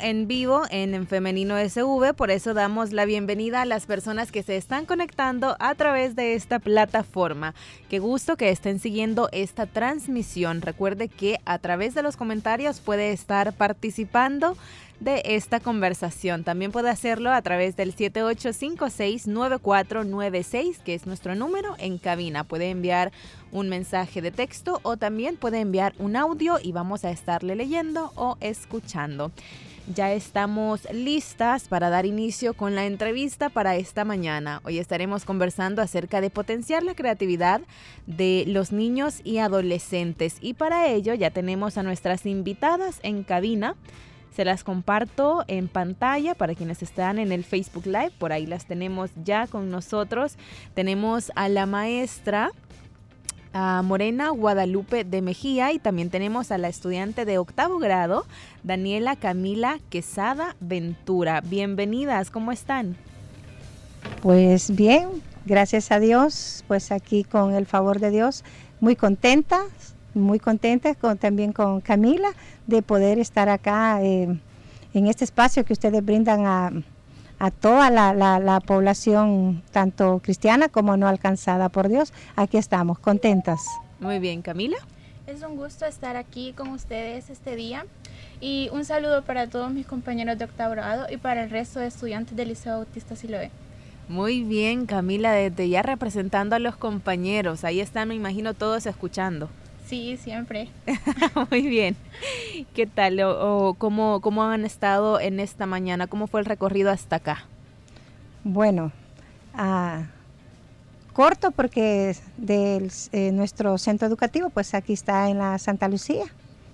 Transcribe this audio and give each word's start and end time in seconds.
En 0.00 0.28
vivo 0.28 0.62
en, 0.70 1.08
Femenino 1.08 1.56
SV, 1.58 2.14
por 2.14 2.30
eso 2.30 2.54
damos 2.54 2.92
la 2.92 3.04
bienvenida 3.04 3.62
a 3.62 3.64
las 3.64 3.86
personas 3.86 4.30
que 4.30 4.44
se 4.44 4.56
están 4.56 4.86
conectando 4.86 5.56
a 5.58 5.74
través 5.74 6.14
de 6.14 6.34
esta 6.34 6.60
plataforma. 6.60 7.56
Qué 7.90 7.98
gusto 7.98 8.36
que 8.36 8.50
estén 8.50 8.78
siguiendo 8.78 9.28
esta 9.32 9.66
transmisión. 9.66 10.62
Recuerde 10.62 11.08
que 11.08 11.40
a 11.46 11.58
través 11.58 11.94
de 11.94 12.02
los 12.02 12.16
comentarios 12.16 12.78
puede 12.78 13.10
estar 13.10 13.54
participando 13.54 14.56
de 15.00 15.22
esta 15.24 15.58
conversación. 15.58 16.44
También 16.44 16.70
puede 16.70 16.88
hacerlo 16.88 17.32
a 17.32 17.42
través 17.42 17.74
del 17.74 17.96
78569496, 17.96 20.78
que 20.78 20.94
es 20.94 21.06
nuestro 21.06 21.34
número 21.34 21.74
en 21.78 21.98
cabina. 21.98 22.44
Puede 22.44 22.70
enviar 22.70 23.10
un 23.50 23.68
mensaje 23.68 24.22
de 24.22 24.30
texto 24.30 24.78
o 24.84 24.96
también 24.96 25.36
puede 25.36 25.58
enviar 25.58 25.92
un 25.98 26.14
audio 26.14 26.60
y 26.62 26.70
vamos 26.70 27.04
a 27.04 27.10
estarle 27.10 27.56
leyendo 27.56 28.12
o 28.14 28.36
escuchando. 28.40 29.32
Ya 29.88 30.12
estamos 30.12 30.86
listas 30.92 31.66
para 31.66 31.90
dar 31.90 32.06
inicio 32.06 32.54
con 32.54 32.76
la 32.76 32.86
entrevista 32.86 33.48
para 33.48 33.74
esta 33.74 34.04
mañana. 34.04 34.60
Hoy 34.64 34.78
estaremos 34.78 35.24
conversando 35.24 35.82
acerca 35.82 36.20
de 36.20 36.30
potenciar 36.30 36.84
la 36.84 36.94
creatividad 36.94 37.60
de 38.06 38.44
los 38.46 38.70
niños 38.70 39.20
y 39.24 39.38
adolescentes 39.38 40.36
y 40.40 40.54
para 40.54 40.86
ello 40.86 41.14
ya 41.14 41.30
tenemos 41.30 41.78
a 41.78 41.82
nuestras 41.82 42.26
invitadas 42.26 43.00
en 43.02 43.24
cabina. 43.24 43.74
Se 44.36 44.44
las 44.44 44.62
comparto 44.62 45.44
en 45.48 45.66
pantalla 45.66 46.36
para 46.36 46.54
quienes 46.54 46.80
están 46.82 47.18
en 47.18 47.32
el 47.32 47.42
Facebook 47.42 47.86
Live. 47.86 48.12
Por 48.18 48.32
ahí 48.32 48.46
las 48.46 48.66
tenemos 48.66 49.10
ya 49.24 49.48
con 49.48 49.68
nosotros. 49.68 50.36
Tenemos 50.74 51.32
a 51.34 51.48
la 51.48 51.66
maestra 51.66 52.52
a 53.52 53.82
Morena 53.82 54.30
Guadalupe 54.30 55.04
de 55.04 55.22
Mejía 55.22 55.72
y 55.72 55.78
también 55.78 56.10
tenemos 56.10 56.50
a 56.50 56.58
la 56.58 56.68
estudiante 56.68 57.24
de 57.24 57.38
octavo 57.38 57.78
grado, 57.78 58.24
Daniela 58.62 59.16
Camila 59.16 59.78
Quesada 59.90 60.56
Ventura. 60.60 61.40
Bienvenidas, 61.40 62.30
¿cómo 62.30 62.52
están? 62.52 62.96
Pues 64.22 64.74
bien, 64.74 65.08
gracias 65.44 65.92
a 65.92 66.00
Dios, 66.00 66.64
pues 66.68 66.92
aquí 66.92 67.24
con 67.24 67.54
el 67.54 67.66
favor 67.66 68.00
de 68.00 68.10
Dios, 68.10 68.44
muy 68.80 68.96
contentas, 68.96 69.94
muy 70.14 70.38
contentas 70.38 70.96
con, 70.96 71.18
también 71.18 71.52
con 71.52 71.80
Camila 71.80 72.28
de 72.66 72.82
poder 72.82 73.18
estar 73.18 73.48
acá 73.48 74.02
eh, 74.02 74.38
en 74.94 75.06
este 75.06 75.24
espacio 75.24 75.64
que 75.64 75.72
ustedes 75.72 76.04
brindan 76.04 76.46
a, 76.46 76.72
toda 77.50 77.90
la, 77.90 78.60
población, 78.60 79.62
tanto 79.72 80.20
cristiana 80.22 80.68
como 80.68 80.96
no 80.96 81.08
alcanzada 81.08 81.68
por 81.68 81.88
Dios. 81.88 82.12
Aquí 82.36 82.56
estamos, 82.56 82.98
contentas. 82.98 83.60
Muy 84.00 84.18
bien, 84.18 84.42
Camila. 84.42 84.76
Es 85.26 85.42
un 85.42 85.56
gusto 85.56 85.86
estar 85.86 86.16
aquí 86.16 86.52
con 86.52 86.68
ustedes 86.68 87.30
este 87.30 87.56
día 87.56 87.86
y 88.40 88.68
un 88.72 88.84
saludo 88.84 89.22
para 89.22 89.46
todos 89.48 89.70
mis 89.72 89.86
compañeros 89.86 90.36
de 90.36 90.44
octavo 90.44 90.72
grado 90.72 91.06
y 91.10 91.16
para 91.16 91.44
el 91.44 91.50
resto 91.50 91.80
de 91.80 91.86
estudiantes 91.86 92.36
del 92.36 92.48
Liceo 92.48 92.76
Bautista 92.78 93.14
Siloé. 93.16 93.50
Muy 94.08 94.42
bien, 94.42 94.86
Camila, 94.86 95.32
desde 95.32 95.68
ya 95.68 95.82
representando 95.82 96.56
a 96.56 96.58
los 96.58 96.76
compañeros. 96.76 97.64
Ahí 97.64 97.80
están, 97.80 98.08
me 98.08 98.14
imagino, 98.14 98.52
todos 98.52 98.86
escuchando. 98.86 99.48
Sí, 99.92 100.16
siempre. 100.16 100.70
Muy 101.50 101.66
bien. 101.66 101.96
¿Qué 102.72 102.86
tal? 102.86 103.20
O, 103.20 103.74
cómo, 103.76 104.22
cómo, 104.22 104.42
han 104.42 104.64
estado 104.64 105.20
en 105.20 105.38
esta 105.38 105.66
mañana? 105.66 106.06
¿Cómo 106.06 106.28
fue 106.28 106.40
el 106.40 106.46
recorrido 106.46 106.90
hasta 106.90 107.16
acá? 107.16 107.44
Bueno, 108.42 108.90
ah, 109.52 110.04
corto 111.12 111.50
porque 111.50 112.16
de 112.38 112.90
eh, 113.12 113.32
nuestro 113.32 113.76
centro 113.76 114.08
educativo, 114.08 114.48
pues 114.48 114.72
aquí 114.72 114.94
está 114.94 115.28
en 115.28 115.36
la 115.36 115.58
Santa 115.58 115.88
Lucía. 115.88 116.24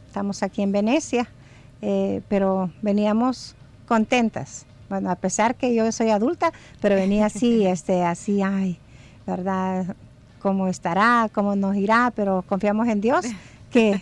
Estamos 0.06 0.44
aquí 0.44 0.62
en 0.62 0.70
Venecia, 0.70 1.28
eh, 1.82 2.22
pero 2.28 2.70
veníamos 2.82 3.56
contentas. 3.88 4.64
Bueno, 4.88 5.10
a 5.10 5.16
pesar 5.16 5.56
que 5.56 5.74
yo 5.74 5.90
soy 5.90 6.10
adulta, 6.10 6.52
pero 6.80 6.94
venía 6.94 7.26
así, 7.26 7.66
este, 7.66 8.04
así, 8.04 8.42
ay, 8.42 8.78
¿verdad? 9.26 9.96
Cómo 10.38 10.68
estará, 10.68 11.28
cómo 11.32 11.56
nos 11.56 11.76
irá, 11.76 12.12
pero 12.14 12.42
confiamos 12.46 12.88
en 12.88 13.00
Dios 13.00 13.26
que 13.70 14.00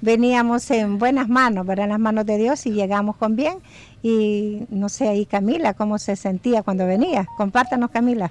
veníamos 0.00 0.70
en 0.70 0.98
buenas 0.98 1.28
manos, 1.28 1.66
¿verdad? 1.66 1.84
En 1.84 1.90
las 1.90 2.00
manos 2.00 2.26
de 2.26 2.36
Dios 2.36 2.66
y 2.66 2.72
llegamos 2.72 3.16
con 3.16 3.36
bien. 3.36 3.58
Y 4.02 4.66
no 4.70 4.88
sé, 4.88 5.08
ahí 5.08 5.26
Camila, 5.26 5.74
¿cómo 5.74 5.98
se 5.98 6.16
sentía 6.16 6.62
cuando 6.62 6.86
venía? 6.86 7.26
Compártanos, 7.36 7.90
Camila. 7.90 8.30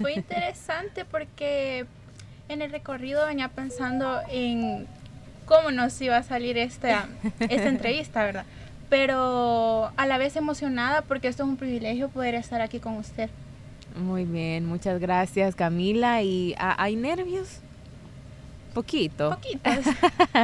Fue 0.00 0.14
interesante 0.14 1.04
porque 1.04 1.86
en 2.48 2.62
el 2.62 2.70
recorrido 2.70 3.26
venía 3.26 3.48
pensando 3.48 4.20
en 4.30 4.86
cómo 5.44 5.70
nos 5.70 6.00
iba 6.00 6.16
a 6.16 6.22
salir 6.22 6.56
esta, 6.58 7.08
esta 7.40 7.68
entrevista, 7.68 8.24
¿verdad? 8.24 8.44
Pero 8.88 9.92
a 9.96 10.06
la 10.06 10.18
vez 10.18 10.36
emocionada 10.36 11.02
porque 11.02 11.28
esto 11.28 11.44
es 11.44 11.48
un 11.48 11.56
privilegio 11.56 12.08
poder 12.08 12.34
estar 12.34 12.60
aquí 12.60 12.80
con 12.80 12.96
usted. 12.96 13.30
Muy 13.96 14.24
bien, 14.24 14.66
muchas 14.66 15.00
gracias 15.00 15.54
Camila. 15.54 16.22
¿Y 16.22 16.54
ah, 16.58 16.76
hay 16.78 16.96
nervios? 16.96 17.60
Poquito. 18.74 19.30
Poquitos. 19.30 19.84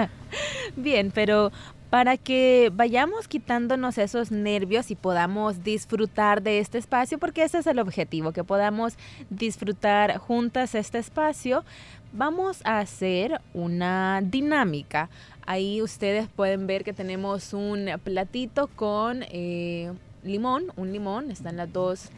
bien, 0.77 1.11
pero 1.15 1.53
para 1.91 2.17
que 2.17 2.71
vayamos 2.75 3.29
quitándonos 3.29 3.97
esos 3.99 4.31
nervios 4.33 4.91
y 4.91 4.97
podamos 4.97 5.63
disfrutar 5.63 6.43
de 6.43 6.59
este 6.59 6.79
espacio, 6.79 7.19
porque 7.19 7.45
ese 7.45 7.59
es 7.59 7.67
el 7.67 7.79
objetivo, 7.79 8.33
que 8.33 8.45
podamos 8.45 8.95
disfrutar 9.31 10.19
juntas 10.19 10.75
este 10.75 10.99
espacio, 10.99 11.65
vamos 12.13 12.61
a 12.65 12.81
hacer 12.81 13.41
una 13.55 14.21
dinámica. 14.23 15.09
Ahí 15.47 15.81
ustedes 15.81 16.29
pueden 16.29 16.67
ver 16.67 16.83
que 16.83 16.93
tenemos 16.93 17.53
un 17.55 17.89
platito 18.03 18.67
con 18.67 19.25
eh, 19.31 19.93
limón, 20.25 20.65
un 20.77 20.93
limón, 20.93 21.31
están 21.31 21.57
las 21.57 21.73
dos 21.73 22.11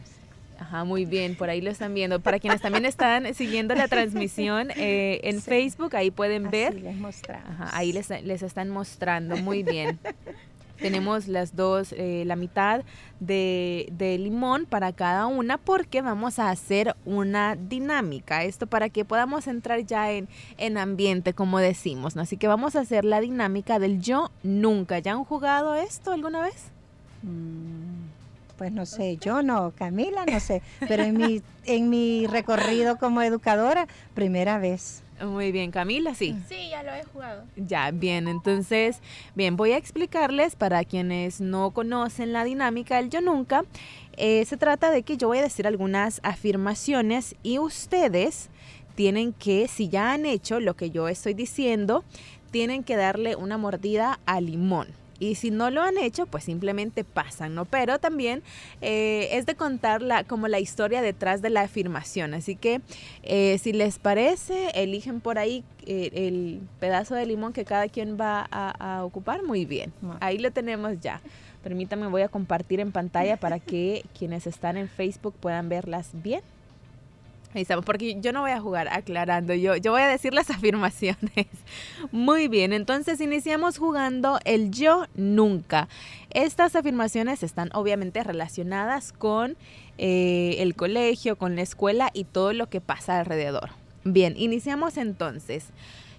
Ajá, 0.59 0.83
muy 0.83 1.05
bien, 1.05 1.35
por 1.35 1.49
ahí 1.49 1.61
lo 1.61 1.71
están 1.71 1.93
viendo. 1.93 2.19
Para 2.19 2.39
quienes 2.39 2.61
también 2.61 2.85
están 2.85 3.33
siguiendo 3.33 3.75
la 3.75 3.87
transmisión 3.87 4.71
eh, 4.75 5.21
en 5.23 5.41
Facebook, 5.41 5.95
ahí 5.95 6.11
pueden 6.11 6.49
ver. 6.49 6.75
Les 6.75 7.29
Ajá, 7.29 7.69
ahí 7.71 7.93
les, 7.93 8.09
les, 8.09 8.43
están 8.43 8.69
mostrando, 8.69 9.37
muy 9.37 9.63
bien. 9.63 9.99
Tenemos 10.79 11.27
las 11.27 11.57
dos, 11.57 11.93
eh, 11.93 12.23
la 12.25 12.37
mitad 12.37 12.83
de, 13.19 13.89
de, 13.91 14.17
limón 14.17 14.65
para 14.65 14.93
cada 14.93 15.27
una 15.27 15.57
porque 15.57 16.01
vamos 16.01 16.39
a 16.39 16.49
hacer 16.49 16.95
una 17.03 17.57
dinámica. 17.57 18.43
Esto 18.45 18.65
para 18.65 18.89
que 18.89 19.03
podamos 19.03 19.47
entrar 19.47 19.81
ya 19.81 20.11
en, 20.11 20.29
en 20.57 20.77
ambiente, 20.77 21.33
como 21.33 21.59
decimos. 21.59 22.15
Así 22.15 22.37
que 22.37 22.47
vamos 22.47 22.77
a 22.77 22.81
hacer 22.81 23.03
la 23.03 23.19
dinámica 23.19 23.77
del 23.77 23.99
yo 23.99 24.31
nunca. 24.41 24.99
¿Ya 24.99 25.13
han 25.13 25.25
jugado 25.25 25.75
esto 25.75 26.13
alguna 26.13 26.41
vez? 26.41 26.71
Mm. 27.23 27.98
Pues 28.59 28.73
no 28.73 28.85
sé, 28.85 29.15
yo 29.15 29.41
no, 29.41 29.71
Camila 29.71 30.25
no 30.25 30.37
sé, 30.41 30.61
pero 30.85 31.03
en 31.03 31.15
mi, 31.15 31.41
en 31.65 31.89
mi 31.89 32.27
recorrido 32.27 32.97
como 32.97 33.21
educadora, 33.21 33.87
primera 34.13 34.57
vez. 34.57 35.01
Muy 35.25 35.53
bien, 35.53 35.71
Camila, 35.71 36.13
sí. 36.13 36.35
Sí, 36.49 36.67
ya 36.69 36.83
lo 36.83 36.93
he 36.93 37.05
jugado. 37.05 37.45
Ya, 37.55 37.91
bien, 37.91 38.27
entonces, 38.27 38.99
bien, 39.33 39.55
voy 39.55 39.71
a 39.71 39.77
explicarles 39.77 40.57
para 40.57 40.83
quienes 40.83 41.39
no 41.39 41.71
conocen 41.71 42.33
la 42.33 42.43
dinámica 42.43 42.97
del 42.97 43.09
yo 43.09 43.21
nunca. 43.21 43.63
Eh, 44.17 44.43
se 44.43 44.57
trata 44.57 44.91
de 44.91 45.03
que 45.03 45.15
yo 45.15 45.29
voy 45.29 45.37
a 45.37 45.43
decir 45.43 45.65
algunas 45.65 46.19
afirmaciones 46.23 47.35
y 47.43 47.59
ustedes 47.59 48.49
tienen 48.95 49.31
que, 49.31 49.69
si 49.69 49.87
ya 49.87 50.11
han 50.11 50.25
hecho 50.25 50.59
lo 50.59 50.75
que 50.75 50.91
yo 50.91 51.07
estoy 51.07 51.33
diciendo, 51.33 52.03
tienen 52.51 52.83
que 52.83 52.97
darle 52.97 53.37
una 53.37 53.57
mordida 53.57 54.19
al 54.25 54.47
limón. 54.47 54.89
Y 55.19 55.35
si 55.35 55.51
no 55.51 55.69
lo 55.69 55.81
han 55.81 55.97
hecho, 55.97 56.25
pues 56.25 56.45
simplemente 56.45 57.03
pasan, 57.03 57.55
¿no? 57.55 57.65
Pero 57.65 57.99
también 57.99 58.41
eh, 58.81 59.29
es 59.33 59.45
de 59.45 59.55
contar 59.55 60.01
la, 60.01 60.23
como 60.23 60.47
la 60.47 60.59
historia 60.59 61.01
detrás 61.01 61.41
de 61.41 61.49
la 61.49 61.61
afirmación. 61.61 62.33
Así 62.33 62.55
que 62.55 62.81
eh, 63.23 63.57
si 63.61 63.73
les 63.73 63.99
parece, 63.99 64.69
eligen 64.73 65.19
por 65.19 65.37
ahí 65.37 65.63
eh, 65.85 66.09
el 66.13 66.61
pedazo 66.79 67.15
de 67.15 67.25
limón 67.25 67.53
que 67.53 67.65
cada 67.65 67.87
quien 67.87 68.17
va 68.19 68.47
a, 68.51 69.03
ocupar. 69.03 69.43
Muy 69.43 69.65
bien. 69.65 69.93
Ahí 70.19 70.37
lo 70.37 70.51
tenemos 70.51 70.99
ya. 70.99 71.21
Permítanme, 71.63 72.07
voy 72.07 72.21
a 72.21 72.29
compartir 72.29 72.79
en 72.79 72.91
pantalla 72.91 73.37
para 73.37 73.59
que 73.59 74.05
quienes 74.17 74.47
están 74.47 74.77
en 74.77 74.87
Facebook 74.87 75.35
puedan 75.39 75.67
verlas 75.69 76.09
bien. 76.13 76.41
Ahí 77.53 77.63
estamos, 77.63 77.83
porque 77.83 78.19
yo 78.21 78.31
no 78.31 78.41
voy 78.41 78.51
a 78.51 78.59
jugar 78.61 78.87
aclarando, 78.89 79.55
yo, 79.55 79.75
yo 79.75 79.91
voy 79.91 80.03
a 80.03 80.07
decir 80.07 80.33
las 80.35 80.49
afirmaciones. 80.51 81.47
Muy 82.11 82.47
bien, 82.47 82.73
entonces 82.73 83.19
iniciamos 83.21 83.79
jugando 83.79 84.39
el 84.45 84.69
yo 84.69 85.05
nunca. 85.15 85.87
Estas 86.29 86.75
afirmaciones 86.75 87.41
están 87.41 87.69
obviamente 87.73 88.23
relacionadas 88.23 89.11
con 89.13 89.57
eh, 89.97 90.57
el 90.59 90.75
colegio, 90.75 91.37
con 91.37 91.55
la 91.55 91.63
escuela 91.63 92.11
y 92.13 92.23
todo 92.23 92.53
lo 92.53 92.69
que 92.69 92.81
pasa 92.81 93.19
alrededor. 93.19 93.71
Bien, 94.03 94.35
iniciamos 94.37 94.97
entonces. 94.97 95.65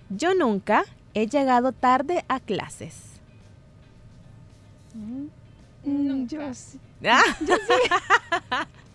Yo 0.09 0.35
nunca 0.35 0.85
he 1.15 1.29
llegado 1.29 1.71
tarde 1.71 2.25
a 2.29 2.41
clases. 2.41 2.97
Mm, 4.95 5.27
Nunca. 5.85 6.37
Yo 6.37 6.55
sí. 6.55 6.81
Ah. 7.07 8.67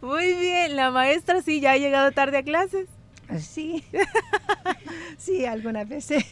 Muy 0.00 0.34
bien, 0.34 0.76
la 0.76 0.90
maestra 0.90 1.42
sí 1.42 1.60
ya 1.60 1.72
ha 1.72 1.76
llegado 1.76 2.10
tarde 2.12 2.38
a 2.38 2.42
clases. 2.42 2.86
Sí. 3.40 3.84
sí, 5.18 5.44
algunas 5.46 5.88
veces. 5.88 6.24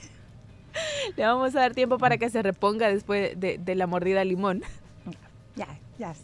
Le 1.16 1.24
vamos 1.24 1.54
a 1.56 1.60
dar 1.60 1.74
tiempo 1.74 1.98
para 1.98 2.18
que 2.18 2.28
se 2.30 2.42
reponga 2.42 2.88
después 2.88 3.38
de, 3.38 3.58
de 3.58 3.74
la 3.74 3.86
mordida 3.86 4.20
al 4.20 4.28
limón. 4.28 4.62
Ya, 5.56 5.68
ya. 5.98 6.14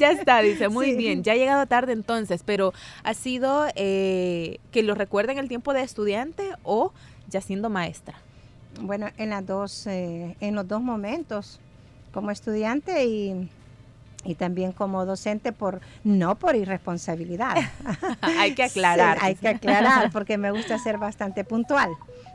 Ya 0.00 0.10
está, 0.10 0.40
dice, 0.40 0.68
muy 0.68 0.86
Sí. 0.92 0.96
bien, 0.96 1.22
ya 1.22 1.32
ha 1.32 1.36
llegado 1.36 1.66
tarde 1.66 1.92
entonces, 1.92 2.42
pero 2.44 2.72
¿ha 3.04 3.12
sido 3.14 3.66
eh, 3.74 4.58
que 4.72 4.82
lo 4.82 4.94
recuerden 4.94 5.36
el 5.38 5.48
tiempo 5.48 5.74
de 5.74 5.82
estudiante 5.82 6.50
o 6.62 6.92
ya 7.28 7.40
siendo 7.42 7.68
maestra? 7.68 8.18
Bueno, 8.80 9.08
en 9.18 9.30
las 9.30 9.46
dos, 9.46 9.86
eh, 9.86 10.36
en 10.40 10.54
los 10.54 10.66
dos 10.66 10.80
momentos, 10.80 11.60
como 12.12 12.30
estudiante 12.30 13.04
y, 13.04 13.50
y 14.24 14.34
también 14.34 14.72
como 14.72 15.06
docente 15.06 15.52
por 15.52 15.80
no 16.04 16.38
por 16.38 16.56
irresponsabilidad. 16.56 17.56
hay 18.20 18.54
que 18.54 18.64
aclarar. 18.64 19.18
Sí, 19.18 19.26
hay 19.26 19.34
que 19.34 19.48
aclarar 19.48 20.10
porque 20.10 20.38
me 20.38 20.50
gusta 20.50 20.78
ser 20.78 20.98
bastante 20.98 21.44
puntual, 21.44 21.90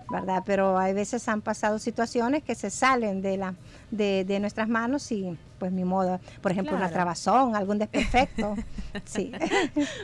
¿verdad? 0.10 0.44
Pero 0.46 0.78
hay 0.78 0.94
veces 0.94 1.28
han 1.28 1.42
pasado 1.42 1.80
situaciones 1.80 2.44
que 2.44 2.56
se 2.56 2.70
salen 2.70 3.22
de 3.22 3.38
la 3.38 3.54
de, 3.92 4.26
de 4.26 4.40
nuestras 4.40 4.68
manos 4.68 5.12
y 5.12 5.38
pues 5.60 5.72
mi 5.72 5.86
modo, 5.86 6.20
por 6.42 6.52
ejemplo, 6.52 6.76
una 6.76 6.90
trabazón, 6.90 7.56
algún 7.56 7.78
desperfecto. 7.80 8.56
sí. 9.06 9.32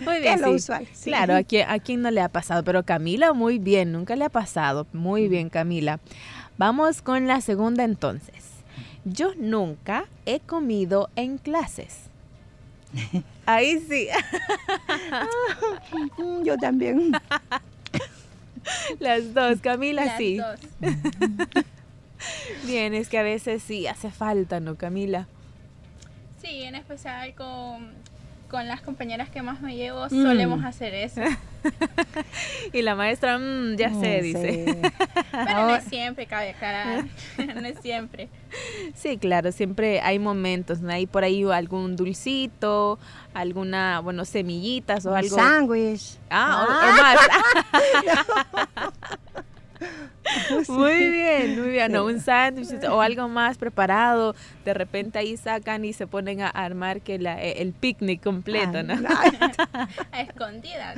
Muy 0.02 0.20
bien, 0.22 0.36
es 0.36 0.42
lo 0.42 0.48
sí. 0.50 0.54
usual. 0.56 0.88
sí. 0.94 1.10
Claro, 1.10 1.36
a 1.36 1.44
quién, 1.44 1.70
a 1.70 1.80
quién 1.80 2.02
no 2.02 2.12
le 2.12 2.22
ha 2.22 2.30
pasado, 2.30 2.64
pero 2.64 2.84
Camila 2.84 3.34
muy 3.34 3.60
bien, 3.60 3.92
nunca 3.92 4.16
le 4.16 4.26
ha 4.26 4.30
pasado. 4.30 4.88
Muy 4.94 5.28
bien, 5.28 5.50
Camila. 5.50 6.00
Vamos 6.58 7.02
con 7.02 7.28
la 7.28 7.42
segunda 7.42 7.84
entonces. 7.84 8.51
Yo 9.06 9.34
nunca 9.38 10.06
he 10.26 10.40
comido 10.40 11.10
en 11.16 11.38
clases. 11.38 12.02
Ahí 13.46 13.80
sí, 13.80 14.08
Mm, 16.18 16.44
Yo 16.44 16.58
también. 16.58 17.12
las 19.00 19.34
dos, 19.34 19.60
Camila 19.62 20.06
Las 20.06 20.18
sí. 20.18 20.38
dos. 20.38 20.60
Bien, 22.66 22.94
es 22.94 23.10
que 23.10 23.18
a 23.18 23.24
veces 23.24 23.64
sí 23.64 23.88
hace 23.88 24.12
falta, 24.12 24.60
¿no, 24.60 24.76
Camila? 24.76 25.28
Sí, 26.42 26.64
en 26.64 26.76
especial 26.76 27.34
con, 27.34 27.92
con 28.52 28.68
las 28.68 28.82
compañeras 28.82 29.30
que 29.30 29.42
más 29.42 29.62
me 29.62 29.76
llevo, 29.78 30.06
Mm. 30.12 30.24
solemos 30.24 30.64
hacer 30.66 30.94
eso. 30.94 31.22
Y 32.74 32.82
la 32.82 32.96
maestra, 32.96 33.38
"Mm, 33.38 33.76
ya 33.78 33.90
sé, 33.94 34.20
Mm, 34.20 34.24
dice. 34.24 34.66
sí. 34.84 34.92
Pero 35.32 35.68
no 35.68 35.76
es 35.76 35.84
siempre, 35.86 36.26
cabe 36.26 36.50
aclarar. 36.52 37.06
no 37.56 37.68
es 37.68 37.80
siempre. 37.82 38.30
Sí, 38.96 39.18
claro, 39.18 39.52
siempre 39.52 40.02
hay 40.02 40.20
momentos, 40.20 40.82
¿no? 40.82 40.92
Hay 40.92 41.06
por 41.08 41.24
ahí 41.24 41.44
algún 41.44 41.96
dulcito, 41.96 43.00
alguna, 43.34 44.00
bueno, 44.02 44.26
semillitas 44.26 45.06
o 45.06 45.12
Un 45.12 45.18
algo. 45.18 45.36
sándwich. 45.36 46.18
Ah, 46.30 46.66
o- 46.68 46.72
o, 46.72 46.92
más. 47.02 47.18
Muy 50.68 51.10
bien, 51.10 51.60
muy 51.60 51.70
bien. 51.72 51.92
No, 51.92 52.06
un 52.06 52.20
sándwich 52.20 52.70
o 52.90 53.02
algo 53.02 53.28
más 53.28 53.58
preparado. 53.58 54.36
De 54.64 54.74
repente 54.74 55.18
ahí 55.20 55.36
sacan 55.36 55.84
y 55.84 55.94
se 55.94 56.08
ponen 56.08 56.42
a 56.42 56.48
armar 56.50 57.02
que 57.02 57.18
la, 57.20 57.42
eh, 57.42 57.62
el 57.62 57.74
picnic 57.74 58.22
completo, 58.24 58.84
¿no? 58.84 58.94
A 60.12 60.22
escondidas. 60.22 60.96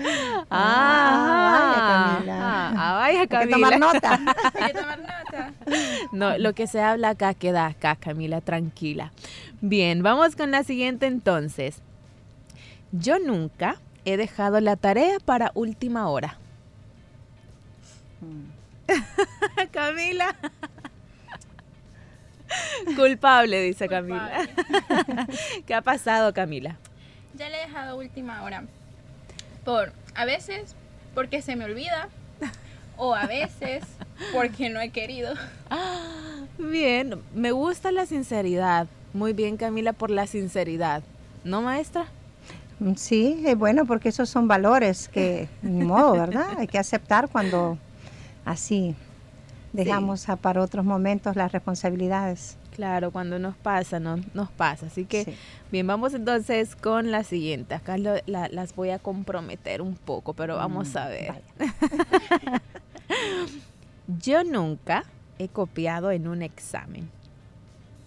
Ah, 0.50 1.64
vaya, 1.64 1.88
Camila. 1.88 2.38
ah, 2.40 2.74
ah, 2.78 2.94
vaya 2.96 3.20
Hay 3.22 3.28
que 3.28 3.36
Camila. 3.36 3.56
tomar 3.56 3.80
nota. 3.80 4.20
Hay 4.60 4.72
que 4.74 4.80
tomar 4.80 5.00
nota. 5.00 5.54
No, 6.12 6.38
lo 6.38 6.54
que 6.54 6.68
se 6.68 6.82
habla 6.82 7.10
acá 7.10 7.34
queda 7.34 7.66
acá, 7.68 7.96
Camila, 7.96 8.42
tranquila. 8.42 9.12
Bien, 9.62 10.04
vamos 10.04 10.36
con 10.36 10.52
la 10.52 10.64
siguiente 10.64 11.08
entonces. 11.08 11.82
Yo 12.92 13.18
nunca 13.20 13.78
he 14.06 14.18
dejado 14.18 14.60
la 14.60 14.76
tarea 14.76 15.18
para 15.24 15.52
última 15.56 16.08
hora. 16.10 16.38
Camila. 19.72 20.36
Culpable, 22.96 23.62
dice 23.62 23.88
Camila. 23.88 24.48
¿Qué 25.66 25.74
ha 25.74 25.82
pasado, 25.82 26.34
Camila? 26.34 26.78
Ya 27.36 27.50
le 27.50 27.58
he 27.58 27.68
dejado 27.68 27.98
última 27.98 28.44
hora. 28.44 28.64
Por, 29.66 29.94
a 30.16 30.26
veces, 30.26 30.76
porque 31.16 31.42
se 31.42 31.56
me 31.56 31.66
olvida. 31.66 32.10
O 32.96 33.16
a 33.16 33.26
veces, 33.26 33.84
porque 34.34 34.70
no 34.70 34.80
he 34.80 34.90
querido. 34.90 35.34
Bien, 36.58 37.20
me 37.34 37.52
gusta 37.52 37.92
la 37.92 38.06
sinceridad. 38.06 38.88
Muy 39.14 39.34
bien, 39.34 39.58
Camila, 39.58 39.94
por 39.94 40.10
la 40.10 40.28
sinceridad. 40.28 41.04
¿No, 41.44 41.62
maestra? 41.62 42.06
Sí, 42.96 43.44
es 43.46 43.58
bueno 43.58 43.86
porque 43.86 44.10
esos 44.10 44.30
son 44.30 44.48
valores 44.48 45.08
que, 45.08 45.48
ni 45.62 45.86
modo, 45.86 46.14
¿verdad? 46.14 46.48
Hay 46.58 46.68
que 46.68 46.80
aceptar 46.80 47.30
cuando 47.30 47.78
así 48.46 48.96
dejamos 49.74 50.30
a 50.30 50.36
para 50.36 50.62
otros 50.62 50.86
momentos 50.86 51.36
las 51.36 51.52
responsabilidades. 51.52 52.58
Claro, 52.76 53.12
cuando 53.12 53.38
nos 53.40 53.56
pasa, 53.56 54.00
no 54.00 54.18
nos 54.34 54.50
pasa. 54.52 54.88
Así 54.88 55.06
que, 55.06 55.26
Sí. 55.26 55.36
bien, 55.72 55.86
vamos 55.88 56.14
entonces 56.16 56.76
con 56.76 57.12
la 57.12 57.24
siguiente. 57.24 57.76
Acá 57.76 57.98
lo- 57.98 58.16
la- 58.26 58.50
las 58.50 58.76
voy 58.76 58.90
a 58.90 59.00
comprometer 59.00 59.82
un 59.82 59.96
poco, 59.96 60.34
pero 60.34 60.58
vamos 60.58 60.94
Mm, 60.94 60.98
a 60.98 61.08
ver. 61.08 61.42
Yo 64.22 64.44
nunca 64.44 65.04
he 65.40 65.48
copiado 65.50 66.12
en 66.12 66.28
un 66.28 66.42
examen. 66.42 67.10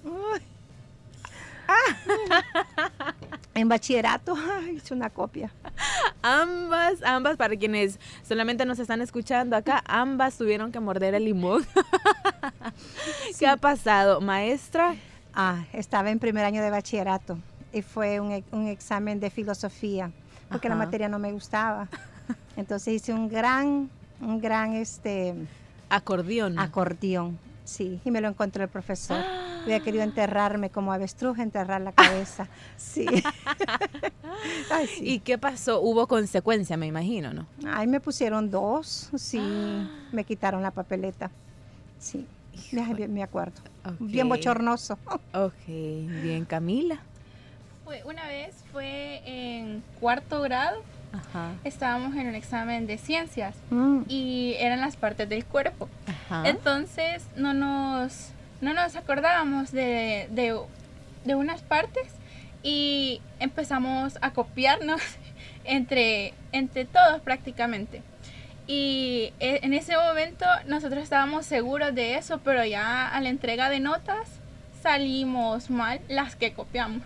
En 3.56 3.68
bachillerato 3.68 4.36
hice 4.74 4.92
una 4.94 5.08
copia. 5.10 5.50
Ambas, 6.22 7.02
ambas, 7.02 7.36
para 7.36 7.56
quienes 7.56 7.98
solamente 8.22 8.66
nos 8.66 8.78
están 8.78 9.00
escuchando 9.00 9.56
acá, 9.56 9.82
ambas 9.86 10.36
tuvieron 10.36 10.70
que 10.70 10.78
morder 10.78 11.14
el 11.14 11.24
limón. 11.24 11.66
¿Qué 13.38 13.46
ha 13.46 13.56
pasado, 13.56 14.20
maestra? 14.20 14.94
Ah, 15.34 15.64
estaba 15.72 16.10
en 16.10 16.18
primer 16.18 16.44
año 16.44 16.62
de 16.62 16.70
bachillerato 16.70 17.38
y 17.72 17.80
fue 17.82 18.20
un, 18.20 18.44
un 18.52 18.68
examen 18.68 19.20
de 19.20 19.30
filosofía 19.30 20.12
porque 20.50 20.68
la 20.68 20.76
materia 20.76 21.08
no 21.08 21.18
me 21.18 21.32
gustaba. 21.32 21.88
Entonces 22.56 22.94
hice 22.94 23.12
un 23.12 23.28
gran, 23.28 23.90
un 24.20 24.40
gran 24.40 24.74
este 24.74 25.34
Acordeón. 25.88 26.58
acordeón, 26.58 27.38
sí, 27.66 28.00
y 28.04 28.10
me 28.10 28.20
lo 28.20 28.28
encontró 28.28 28.62
el 28.62 28.68
profesor. 28.70 29.22
Había 29.64 29.80
querido 29.80 30.04
enterrarme 30.04 30.70
como 30.70 30.92
avestruz, 30.92 31.38
enterrar 31.38 31.80
la 31.80 31.92
cabeza. 31.92 32.48
Sí. 32.78 33.06
Ay, 34.70 34.86
sí. 34.86 35.00
¿Y 35.04 35.18
qué 35.20 35.38
pasó? 35.38 35.80
Hubo 35.80 36.06
consecuencia, 36.06 36.76
me 36.76 36.86
imagino, 36.86 37.32
¿no? 37.32 37.46
Ahí 37.66 37.86
me 37.86 38.00
pusieron 38.00 38.50
dos, 38.50 39.10
sí, 39.16 39.40
me 40.12 40.24
quitaron 40.24 40.62
la 40.62 40.70
papeleta. 40.70 41.30
Sí, 41.98 42.26
me, 42.72 42.82
Híjole. 42.82 43.08
me 43.08 43.22
acuerdo. 43.22 43.60
Bien 43.98 44.28
bochornoso. 44.28 44.98
Ok, 45.34 45.66
bien, 45.66 46.44
Camila. 46.46 46.98
Fue, 47.84 48.02
una 48.04 48.26
vez 48.26 48.54
fue 48.72 49.20
en 49.26 49.82
cuarto 50.00 50.40
grado, 50.42 50.82
Ajá, 51.16 51.52
estábamos 51.64 52.14
en 52.16 52.28
un 52.28 52.34
examen 52.34 52.86
de 52.86 52.98
ciencias 52.98 53.54
Mm. 53.70 54.02
y 54.08 54.54
eran 54.58 54.80
las 54.80 54.96
partes 54.96 55.28
del 55.28 55.44
cuerpo. 55.44 55.88
ajá. 56.06 56.48
Entonces 56.48 57.24
no 57.36 57.54
nos, 57.54 58.30
no 58.60 58.74
nos 58.74 58.96
acordábamos 58.96 59.72
de, 59.72 60.28
de, 60.30 60.58
de 61.24 61.34
unas 61.34 61.62
partes 61.62 62.08
y 62.62 63.20
empezamos 63.40 64.18
a 64.20 64.32
copiarnos 64.32 65.00
entre, 65.64 66.34
entre 66.52 66.84
todos 66.84 67.20
prácticamente. 67.22 68.02
Y 68.68 69.32
e- 69.38 69.60
en 69.62 69.72
ese 69.74 69.96
momento 69.96 70.44
nosotros 70.66 71.02
estábamos 71.02 71.46
seguros 71.46 71.94
de 71.94 72.16
eso, 72.16 72.40
pero 72.44 72.64
ya 72.64 73.08
a 73.08 73.20
la 73.20 73.28
entrega 73.28 73.70
de 73.70 73.78
notas 73.78 74.28
salimos 74.82 75.70
mal 75.70 76.00
las 76.08 76.34
que 76.36 76.52
copiamos. 76.52 77.02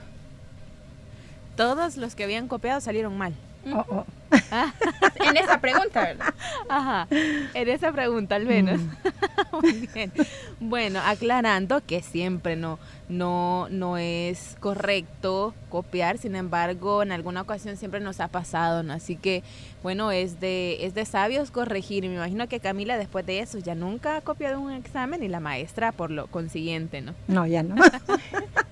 Todos 1.57 1.97
los 1.99 2.15
que 2.15 2.25
habían 2.25 2.49
copiado 2.49 2.81
salieron 2.81 3.19
mal. 3.19 3.35
Oh, 3.67 3.85
oh. 3.89 4.07
En 5.25 5.37
esa 5.37 5.61
pregunta, 5.61 6.01
¿verdad? 6.03 6.35
Ajá, 6.69 7.07
en 7.11 7.69
esa 7.69 7.93
pregunta 7.93 8.37
al 8.37 8.47
menos. 8.47 8.81
Muy 9.63 9.89
bien. 9.93 10.13
Bueno, 10.61 11.01
aclarando 11.05 11.85
que 11.85 12.03
siempre 12.03 12.57
no, 12.57 12.79
no, 13.09 13.69
no 13.71 13.97
es 13.97 14.57
correcto 14.61 15.55
copiar, 15.69 16.19
sin 16.19 16.37
embargo, 16.37 17.03
en 17.03 17.13
alguna 17.13 17.43
ocasión 17.43 17.77
siempre 17.77 18.01
nos 18.01 18.21
ha 18.21 18.29
pasado, 18.29 18.83
¿no? 18.83 18.93
Así 18.93 19.17
que, 19.17 19.43
bueno, 19.83 20.11
es 20.11 20.41
de, 20.41 20.85
es 20.85 20.95
de 20.95 21.05
sabios 21.05 21.51
corregir. 21.51 22.05
Y 22.05 22.09
me 22.09 22.15
imagino 22.15 22.49
que 22.49 22.61
Camila 22.61 22.99
después 22.99 23.27
de 23.27 23.41
eso 23.41 23.59
ya 23.59 23.75
nunca 23.75 24.17
ha 24.17 24.21
copiado 24.21 24.61
un 24.61 24.73
examen 24.73 25.23
y 25.23 25.29
la 25.29 25.41
maestra 25.41 25.93
por 25.93 26.11
lo 26.11 26.27
consiguiente, 26.29 27.03
¿no? 27.03 27.15
No, 27.29 27.47
ya 27.47 27.63
no. 27.63 27.77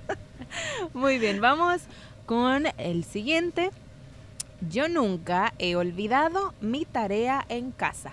Muy 0.94 1.18
bien, 1.18 1.40
vamos 1.40 1.82
con 2.26 2.66
el 2.78 3.04
siguiente. 3.04 3.70
Yo 4.60 4.88
nunca 4.88 5.52
he 5.58 5.76
olvidado 5.76 6.52
mi 6.60 6.84
tarea 6.84 7.44
en 7.48 7.70
casa. 7.70 8.12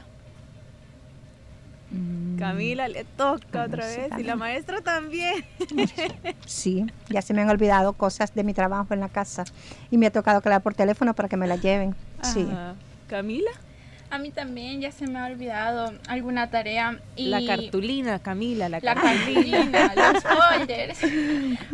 Mm, 1.91 2.37
Camila 2.37 2.87
le 2.87 3.03
toca 3.03 3.61
Ah, 3.63 3.65
otra 3.65 3.83
sí, 3.87 4.01
vez 4.01 4.09
y 4.19 4.23
la 4.23 4.35
maestra 4.35 4.81
también. 4.81 5.45
Sí, 6.45 6.85
ya 7.09 7.21
se 7.21 7.33
me 7.33 7.41
han 7.41 7.49
olvidado 7.49 7.93
cosas 7.93 8.33
de 8.35 8.43
mi 8.43 8.53
trabajo 8.53 8.93
en 8.93 8.99
la 8.99 9.09
casa 9.09 9.45
y 9.91 9.97
me 9.97 10.07
ha 10.07 10.11
tocado 10.11 10.37
hablar 10.37 10.61
por 10.61 10.73
teléfono 10.75 11.13
para 11.13 11.29
que 11.29 11.37
me 11.37 11.47
la 11.47 11.55
lleven. 11.55 11.95
Sí. 12.21 12.47
Ajá. 12.51 12.75
Camila, 13.07 13.51
A 14.09 14.17
mí 14.19 14.31
también 14.31 14.81
ya 14.81 14.91
se 14.91 15.07
me 15.07 15.19
ha 15.19 15.25
olvidado 15.25 15.93
alguna 16.07 16.49
tarea. 16.49 16.99
Y 17.15 17.27
la 17.27 17.45
cartulina, 17.45 18.19
Camila, 18.19 18.67
la, 18.69 18.79
La 18.81 18.95
cartulina. 18.95 19.71
cartulina, 19.71 20.11
los 20.13 20.23
folders. 20.23 20.99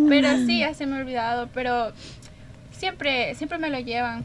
Pero 0.09 0.37
sí, 0.45 0.59
ya 0.59 0.73
se 0.73 0.85
me 0.85 0.97
ha 0.97 0.99
olvidado. 0.99 1.49
Pero 1.53 1.91
siempre, 2.71 3.33
siempre 3.35 3.57
me 3.57 3.69
lo 3.69 3.79
llevan. 3.79 4.23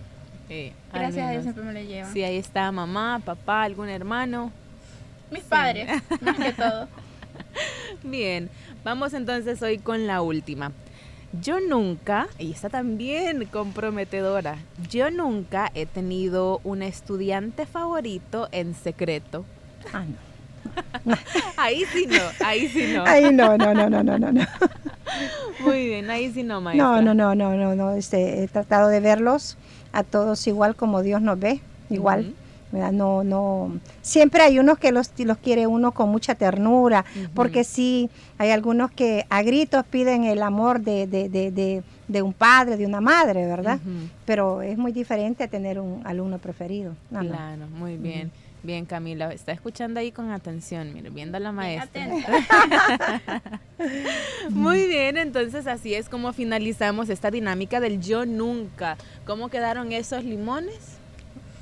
Eh, 0.49 0.73
Gracias 0.93 1.27
a 1.29 1.31
Dios 1.33 1.43
siempre 1.43 1.65
me 1.65 1.73
lo 1.73 1.81
llevan. 1.81 2.13
Sí, 2.13 2.23
ahí 2.23 2.37
está 2.37 2.71
mamá, 2.73 3.21
papá, 3.25 3.63
algún 3.63 3.89
hermano. 3.89 4.53
Mis 5.31 5.43
padres, 5.43 5.89
más 6.21 6.37
que 6.37 6.53
todo. 6.53 6.89
Bien, 8.03 8.49
vamos 8.85 9.13
entonces 9.13 9.61
hoy 9.63 9.79
con 9.79 10.07
la 10.07 10.23
última. 10.23 10.73
Yo 11.43 11.59
nunca, 11.61 12.29
y 12.39 12.53
está 12.53 12.71
también 12.71 13.45
comprometedora, 13.47 14.57
yo 14.89 15.11
nunca 15.11 15.71
he 15.75 15.85
tenido 15.85 16.61
un 16.65 16.83
estudiante 16.83 17.67
favorito 17.67 18.49
en 18.53 18.75
secreto. 18.75 19.45
Ah, 19.93 20.05
no. 20.05 20.27
Ahí 21.57 21.85
sí 21.93 22.07
no, 22.07 22.21
ahí 22.45 22.69
sí 22.69 22.93
no. 22.93 23.05
No, 23.33 23.57
no, 23.57 23.75
no, 23.75 23.89
no, 23.89 24.03
no, 24.03 24.19
no. 24.19 24.33
No, 24.33 24.47
Muy 25.61 25.87
bien, 25.87 26.11
ahí 26.11 26.33
sí 26.33 26.43
no, 26.43 26.61
maestra. 26.61 27.01
no, 27.03 27.15
no, 27.15 27.15
no, 27.15 27.35
no, 27.35 27.57
no, 27.57 27.75
no. 27.75 27.95
Este, 27.95 28.43
he 28.43 28.49
tratado 28.49 28.89
de 28.89 29.01
verlos 29.01 29.57
a 29.97 30.03
todos 30.05 30.47
igual 30.47 30.77
como 30.77 31.03
Dios 31.03 31.23
nos 31.23 31.39
ve, 31.39 31.61
igual. 31.91 32.35
No, 32.93 33.25
no. 33.25 33.79
Siempre 34.03 34.43
hay 34.43 34.59
unos 34.59 34.77
que 34.79 34.93
los, 34.93 35.11
los 35.19 35.39
quiere 35.39 35.67
uno 35.67 35.93
con 35.93 36.11
mucha 36.11 36.35
ternura, 36.35 37.07
porque 37.33 37.65
sí, 37.65 38.11
hay 38.37 38.51
algunos 38.51 38.91
que 38.91 39.25
a 39.31 39.43
gritos 39.43 39.85
piden 39.87 40.25
el 40.25 40.43
amor 40.43 40.81
de, 40.81 41.07
de, 41.07 41.31
de, 41.31 41.51
de, 41.51 41.83
de 42.07 42.23
un 42.23 42.35
padre, 42.35 42.77
de 42.77 42.85
una 42.85 43.01
madre, 43.01 43.47
¿verdad? 43.47 43.79
Pero 44.27 44.61
es 44.61 44.77
muy 44.77 44.93
diferente 44.93 45.49
tener 45.49 45.81
un 45.81 46.03
alumno 46.05 46.39
preferido. 46.39 46.93
No, 47.11 47.23
no. 47.23 47.31
Claro, 47.31 47.67
muy 47.69 47.97
bien. 47.97 48.31
Bien, 48.67 48.85
Camila, 48.85 49.33
está 49.33 49.53
escuchando 49.53 50.01
ahí 50.01 50.11
con 50.11 50.33
atención, 50.33 50.93
mire, 50.93 51.09
viendo 51.11 51.37
a 51.37 51.41
la 51.41 51.53
maestra. 51.53 52.09
Muy 54.51 54.89
bien, 54.89 55.17
entonces 55.19 55.69
así 55.69 55.95
es 55.95 56.09
como 56.09 56.33
finalizamos 56.33 57.09
esta 57.09 57.31
dinámica 57.31 57.79
del 57.79 58.01
yo 58.01 58.27
nunca. 58.27 58.97
¿Cómo 59.25 59.51
quedaron 59.51 59.93
esos 59.93 60.25
limones? 60.25 60.99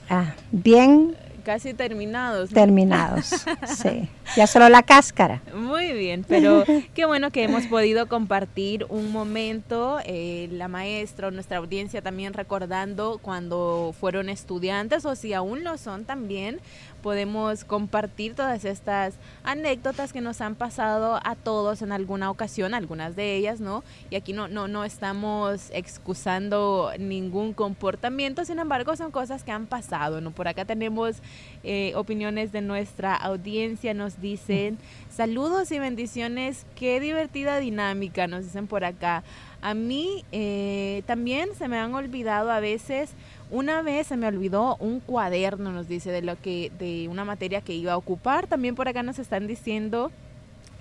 Ah, 0.09 0.35
bien 0.51 1.15
Casi 1.45 1.75
terminados. 1.75 2.51
¿no? 2.51 2.55
terminados. 2.55 3.45
sí. 3.67 4.09
Ya 4.35 4.47
solo 4.47 4.69
la 4.71 4.83
cáscara. 4.83 5.43
Muy 5.55 5.93
bien, 5.93 6.25
pero 6.27 6.65
qué 6.95 7.05
bueno 7.05 7.31
que 7.31 7.45
hemos 7.45 7.67
podido 7.67 8.09
compartir 8.09 8.87
un 8.89 9.13
momento, 9.13 9.99
eh, 10.07 10.49
la 10.51 10.69
maestra 10.69 11.31
nuestra 11.31 11.59
audiencia 11.59 12.01
también 12.01 12.33
recordando 12.33 13.19
cuando 13.21 13.95
fueron 14.01 14.31
estudiantes 14.31 15.05
o 15.05 15.15
si 15.15 15.35
aún 15.35 15.65
lo 15.65 15.77
son 15.77 16.07
también, 16.07 16.61
podemos 17.05 17.67
compartir 17.67 18.33
todas 18.35 18.65
estas 18.65 19.17
anécdotas 19.43 20.11
que 20.11 20.23
nos 20.23 20.41
han 20.41 20.55
pasado 20.55 21.21
a 21.23 21.35
todos 21.35 21.83
en 21.83 21.93
alguna 21.93 22.31
ocasión, 22.31 22.73
algunas 22.73 23.15
de 23.15 23.37
ellas, 23.37 23.61
¿no? 23.61 23.85
Y 24.09 24.17
aquí 24.17 24.33
no, 24.33 24.49
no, 24.49 24.69
no 24.69 24.85
estamos 24.85 25.69
excusando 25.75 26.93
ningún 26.99 27.53
comportamiento, 27.53 28.47
sin 28.47 28.59
embargo 28.59 28.97
son 28.97 29.11
cosas 29.11 29.45
que 29.45 29.53
han 29.53 29.67
pasado, 29.67 30.23
¿no? 30.23 30.31
Por 30.31 30.49
acá 30.49 30.65
tenemos 30.65 31.17
eh, 31.63 31.93
opiniones 31.95 32.53
de 32.53 32.63
nuestra 32.63 33.15
audiencia, 33.15 33.93
nos 33.93 34.23
dicen 34.23 34.79
saludos 35.11 35.71
y 35.73 35.79
bendiciones, 35.79 36.65
qué 36.75 37.01
divertida 37.01 37.59
dinámica, 37.59 38.27
nos 38.29 38.45
dicen 38.45 38.67
por 38.67 38.83
acá. 38.83 39.25
A 39.61 39.73
mí 39.73 40.25
eh, 40.33 41.03
también 41.07 41.55
se 41.55 41.69
me 41.69 41.79
han 41.79 41.95
olvidado 41.95 42.51
a 42.51 42.61
veces, 42.61 43.13
una 43.51 43.83
vez 43.83 44.07
se 44.07 44.17
me 44.17 44.27
olvidó 44.27 44.77
un 44.77 45.01
cuaderno, 45.01 45.73
nos 45.73 45.89
dice, 45.89 46.11
de 46.11 46.23
lo 46.23 46.41
que, 46.41 46.73
de 46.79 47.09
una 47.09 47.25
materia 47.25 47.61
que 47.61 47.75
iba 47.75 47.93
a 47.93 47.97
ocupar. 47.97 48.47
También 48.47 48.75
por 48.75 48.89
acá 48.89 49.03
nos 49.03 49.19
están 49.19 49.47
diciendo, 49.47 50.11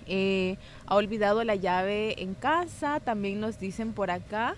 eh, 0.08 0.58
ha 0.86 0.96
olvidado 0.96 1.44
la 1.44 1.56
llave 1.56 2.22
en 2.22 2.34
casa, 2.34 3.00
también 3.00 3.40
nos 3.40 3.60
dicen 3.60 3.94
por 3.94 4.12
acá. 4.12 4.56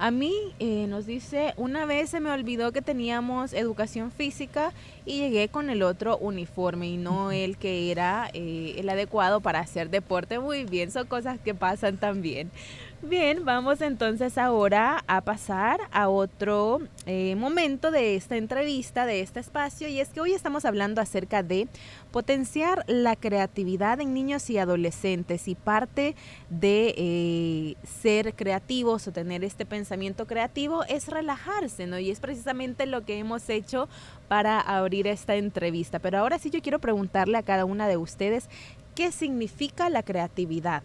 A 0.00 0.12
mí 0.12 0.32
eh, 0.60 0.86
nos 0.88 1.06
dice, 1.06 1.54
una 1.56 1.84
vez 1.84 2.10
se 2.10 2.20
me 2.20 2.30
olvidó 2.30 2.70
que 2.70 2.82
teníamos 2.82 3.52
educación 3.52 4.12
física 4.12 4.72
y 5.04 5.18
llegué 5.18 5.48
con 5.48 5.70
el 5.70 5.82
otro 5.82 6.16
uniforme 6.18 6.86
y 6.86 6.96
no 6.96 7.32
el 7.32 7.56
que 7.56 7.90
era 7.90 8.30
eh, 8.32 8.76
el 8.78 8.88
adecuado 8.88 9.40
para 9.40 9.58
hacer 9.58 9.90
deporte. 9.90 10.38
Muy 10.38 10.62
bien, 10.62 10.92
son 10.92 11.08
cosas 11.08 11.40
que 11.40 11.52
pasan 11.52 11.96
también. 11.96 12.52
Bien, 13.00 13.44
vamos 13.44 13.80
entonces 13.80 14.36
ahora 14.38 15.04
a 15.06 15.20
pasar 15.20 15.80
a 15.92 16.08
otro 16.08 16.80
eh, 17.06 17.36
momento 17.36 17.92
de 17.92 18.16
esta 18.16 18.36
entrevista, 18.36 19.06
de 19.06 19.20
este 19.20 19.38
espacio, 19.38 19.86
y 19.86 20.00
es 20.00 20.08
que 20.08 20.20
hoy 20.20 20.32
estamos 20.32 20.64
hablando 20.64 21.00
acerca 21.00 21.44
de 21.44 21.68
potenciar 22.10 22.82
la 22.88 23.14
creatividad 23.14 24.00
en 24.00 24.14
niños 24.14 24.50
y 24.50 24.58
adolescentes 24.58 25.46
y 25.46 25.54
parte 25.54 26.16
de 26.50 26.94
eh, 26.98 27.76
ser 27.86 28.34
creativos 28.34 29.06
o 29.06 29.12
tener 29.12 29.44
este 29.44 29.64
pensamiento 29.64 30.26
creativo 30.26 30.82
es 30.82 31.06
relajarse, 31.06 31.86
¿no? 31.86 32.00
Y 32.00 32.10
es 32.10 32.18
precisamente 32.18 32.84
lo 32.84 33.04
que 33.04 33.18
hemos 33.18 33.48
hecho 33.48 33.88
para 34.26 34.58
abrir 34.60 35.06
esta 35.06 35.36
entrevista. 35.36 36.00
Pero 36.00 36.18
ahora 36.18 36.40
sí 36.40 36.50
yo 36.50 36.60
quiero 36.62 36.80
preguntarle 36.80 37.38
a 37.38 37.44
cada 37.44 37.64
una 37.64 37.86
de 37.86 37.96
ustedes, 37.96 38.50
¿qué 38.96 39.12
significa 39.12 39.88
la 39.88 40.02
creatividad? 40.02 40.82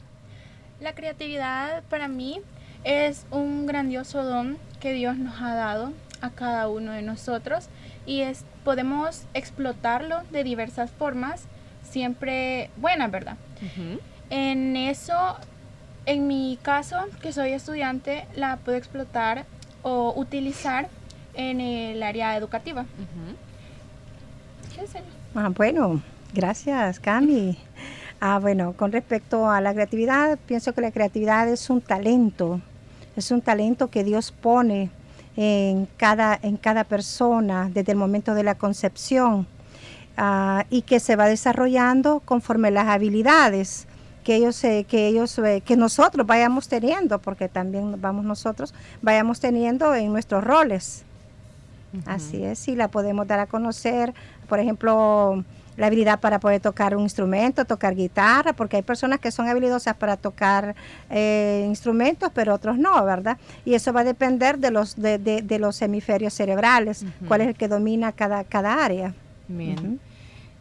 La 0.83 0.93
creatividad 0.93 1.81
para 1.83 2.09
mí 2.09 2.41
es 2.83 3.25
un 3.31 3.65
grandioso 3.65 4.21
don 4.21 4.57
que 4.81 4.91
Dios 4.91 5.17
nos 5.17 5.41
ha 5.41 5.55
dado 5.55 5.93
a 6.19 6.29
cada 6.29 6.67
uno 6.67 6.91
de 6.91 7.01
nosotros 7.01 7.69
y 8.05 8.19
es, 8.19 8.43
podemos 8.65 9.23
explotarlo 9.33 10.23
de 10.31 10.43
diversas 10.43 10.91
formas, 10.91 11.45
siempre 11.89 12.69
buenas, 12.75 13.09
¿verdad? 13.11 13.37
En 14.29 14.75
eso, 14.75 15.37
en 16.05 16.27
mi 16.27 16.59
caso, 16.61 16.97
que 17.21 17.31
soy 17.31 17.53
estudiante, 17.53 18.27
la 18.35 18.57
puedo 18.57 18.77
explotar 18.77 19.45
o 19.83 20.13
utilizar 20.17 20.89
en 21.33 21.61
el 21.61 22.03
área 22.03 22.35
educativa. 22.35 22.85
Ah, 25.33 25.47
bueno, 25.47 26.01
gracias, 26.33 26.99
Cami. 26.99 27.57
Ah, 28.25 28.39
bueno, 28.39 28.71
con 28.77 28.93
respecto 28.93 29.49
a 29.49 29.59
la 29.59 29.73
creatividad, 29.73 30.39
pienso 30.45 30.71
que 30.71 30.79
la 30.79 30.91
creatividad 30.91 31.49
es 31.49 31.69
un 31.69 31.81
talento, 31.81 32.61
es 33.17 33.31
un 33.31 33.41
talento 33.41 33.89
que 33.89 34.05
Dios 34.05 34.31
pone 34.31 34.91
en 35.35 35.89
cada, 35.97 36.39
en 36.41 36.55
cada 36.55 36.85
persona 36.85 37.69
desde 37.73 37.91
el 37.91 37.97
momento 37.97 38.33
de 38.33 38.43
la 38.43 38.55
concepción 38.55 39.45
ah, 40.15 40.63
y 40.69 40.83
que 40.83 41.01
se 41.01 41.17
va 41.17 41.27
desarrollando 41.27 42.21
conforme 42.21 42.71
las 42.71 42.87
habilidades 42.87 43.87
que 44.23 44.35
ellos, 44.35 44.63
eh, 44.63 44.85
que 44.87 45.07
ellos, 45.07 45.37
eh, 45.39 45.59
que 45.59 45.75
nosotros 45.75 46.25
vayamos 46.25 46.69
teniendo, 46.69 47.19
porque 47.19 47.49
también 47.49 47.99
vamos 47.99 48.23
nosotros, 48.23 48.73
vayamos 49.01 49.41
teniendo 49.41 49.93
en 49.95 50.13
nuestros 50.13 50.45
roles. 50.45 51.03
Así 52.05 52.41
es, 52.41 52.69
y 52.69 52.75
la 52.77 52.87
podemos 52.87 53.27
dar 53.27 53.41
a 53.41 53.47
conocer, 53.47 54.13
por 54.47 54.59
ejemplo, 54.59 55.43
la 55.77 55.87
habilidad 55.87 56.19
para 56.19 56.39
poder 56.39 56.61
tocar 56.61 56.95
un 56.95 57.03
instrumento, 57.03 57.65
tocar 57.65 57.95
guitarra, 57.95 58.53
porque 58.53 58.77
hay 58.77 58.83
personas 58.83 59.19
que 59.19 59.31
son 59.31 59.47
habilidosas 59.47 59.95
para 59.95 60.17
tocar 60.17 60.75
eh, 61.09 61.65
instrumentos, 61.67 62.29
pero 62.33 62.53
otros 62.53 62.77
no, 62.77 63.03
¿verdad? 63.05 63.37
Y 63.65 63.73
eso 63.73 63.91
va 63.93 64.01
a 64.01 64.03
depender 64.03 64.57
de 64.59 64.71
los, 64.71 64.95
de, 64.95 65.17
de- 65.17 65.41
de 65.41 65.59
los 65.59 65.81
hemisferios 65.81 66.33
cerebrales, 66.33 67.05
cuál 67.27 67.41
es 67.41 67.47
el 67.47 67.55
que 67.55 67.67
domina 67.67 68.11
cada, 68.11 68.43
cada 68.43 68.83
área. 68.85 69.13
Bien. 69.47 69.99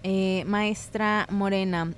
Eh, 0.03 0.45
maestra 0.47 1.27
Morena, 1.31 1.93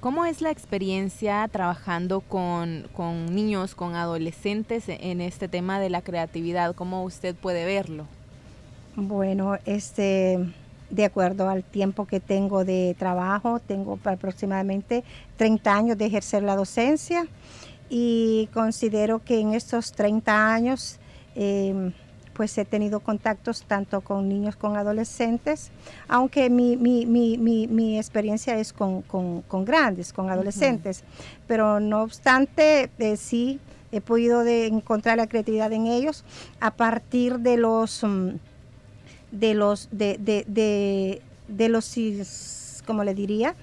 ¿cómo 0.00 0.24
es 0.24 0.40
la 0.40 0.50
experiencia 0.50 1.46
trabajando 1.52 2.20
con, 2.20 2.86
con 2.94 3.34
niños, 3.34 3.74
con 3.74 3.94
adolescentes 3.94 4.84
en 4.88 5.20
este 5.20 5.48
tema 5.48 5.78
de 5.78 5.90
la 5.90 6.00
creatividad? 6.00 6.74
¿Cómo 6.74 7.04
usted 7.04 7.34
puede 7.34 7.66
verlo? 7.66 8.06
Bueno, 8.96 9.58
este, 9.64 10.38
de 10.92 11.06
acuerdo 11.06 11.48
al 11.48 11.64
tiempo 11.64 12.06
que 12.06 12.20
tengo 12.20 12.64
de 12.64 12.94
trabajo, 12.98 13.58
tengo 13.60 13.98
aproximadamente 14.04 15.02
30 15.38 15.74
años 15.74 15.98
de 15.98 16.04
ejercer 16.04 16.42
la 16.42 16.54
docencia 16.54 17.26
y 17.88 18.48
considero 18.52 19.24
que 19.24 19.40
en 19.40 19.54
estos 19.54 19.92
30 19.92 20.52
años 20.52 20.98
eh, 21.34 21.92
pues 22.34 22.56
he 22.58 22.66
tenido 22.66 23.00
contactos 23.00 23.62
tanto 23.62 24.02
con 24.02 24.28
niños, 24.28 24.54
con 24.56 24.76
adolescentes, 24.76 25.70
aunque 26.08 26.50
mi, 26.50 26.76
mi, 26.76 27.06
mi, 27.06 27.38
mi, 27.38 27.66
mi 27.66 27.98
experiencia 27.98 28.58
es 28.58 28.72
con, 28.72 29.00
con, 29.02 29.42
con 29.42 29.64
grandes, 29.64 30.12
con 30.12 30.28
adolescentes, 30.30 31.04
pero 31.46 31.80
no 31.80 32.02
obstante, 32.02 32.90
eh, 32.98 33.16
sí 33.16 33.60
he 33.92 34.02
podido 34.02 34.44
de 34.44 34.66
encontrar 34.66 35.16
la 35.16 35.26
creatividad 35.26 35.72
en 35.72 35.86
ellos 35.86 36.24
a 36.60 36.70
partir 36.70 37.38
de 37.38 37.56
los... 37.56 38.04
mm, 38.04 38.51
de 39.32 39.54
los, 39.54 39.88
de, 39.90 40.18
de, 40.18 40.44
de, 40.46 41.22
de 41.48 41.68
los, 41.68 42.82
como 42.86 43.02
le 43.02 43.14
diría, 43.14 43.56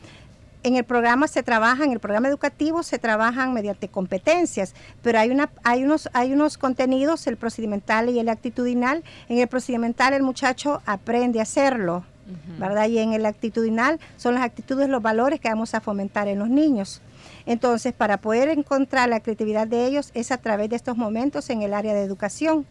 en 0.63 0.75
el 0.75 0.83
programa 0.83 1.27
se 1.29 1.41
trabaja, 1.41 1.85
en 1.85 1.93
el 1.93 1.99
programa 1.99 2.27
educativo 2.27 2.83
se 2.83 2.99
trabajan 2.99 3.53
mediante 3.53 3.87
competencias, 3.87 4.75
pero 5.01 5.19
hay, 5.19 5.29
una, 5.29 5.49
hay, 5.63 5.85
unos, 5.85 6.09
hay 6.11 6.33
unos 6.33 6.57
contenidos, 6.57 7.27
el 7.27 7.37
procedimental 7.37 8.09
y 8.09 8.19
el 8.19 8.27
actitudinal. 8.27 9.03
En 9.29 9.39
el 9.39 9.47
procedimental 9.47 10.13
el 10.13 10.23
muchacho 10.23 10.81
aprende 10.85 11.39
a 11.39 11.43
hacerlo, 11.43 12.03
¿verdad? 12.59 12.89
Y 12.89 12.97
en 12.97 13.13
el 13.13 13.25
actitudinal 13.25 13.99
son 14.17 14.33
las 14.35 14.43
actitudes, 14.43 14.89
los 14.89 15.01
valores 15.01 15.39
que 15.39 15.47
vamos 15.47 15.73
a 15.75 15.79
fomentar 15.79 16.27
en 16.27 16.39
los 16.39 16.49
niños. 16.49 17.01
Entonces, 17.45 17.93
para 17.93 18.17
poder 18.17 18.49
encontrar 18.49 19.07
la 19.07 19.21
creatividad 19.21 19.65
de 19.65 19.85
ellos 19.85 20.11
es 20.13 20.31
a 20.31 20.37
través 20.37 20.69
de 20.69 20.75
estos 20.75 20.97
momentos 20.97 21.49
en 21.49 21.61
el 21.61 21.73
área 21.73 21.93
de 21.93 22.03
educación 22.03 22.65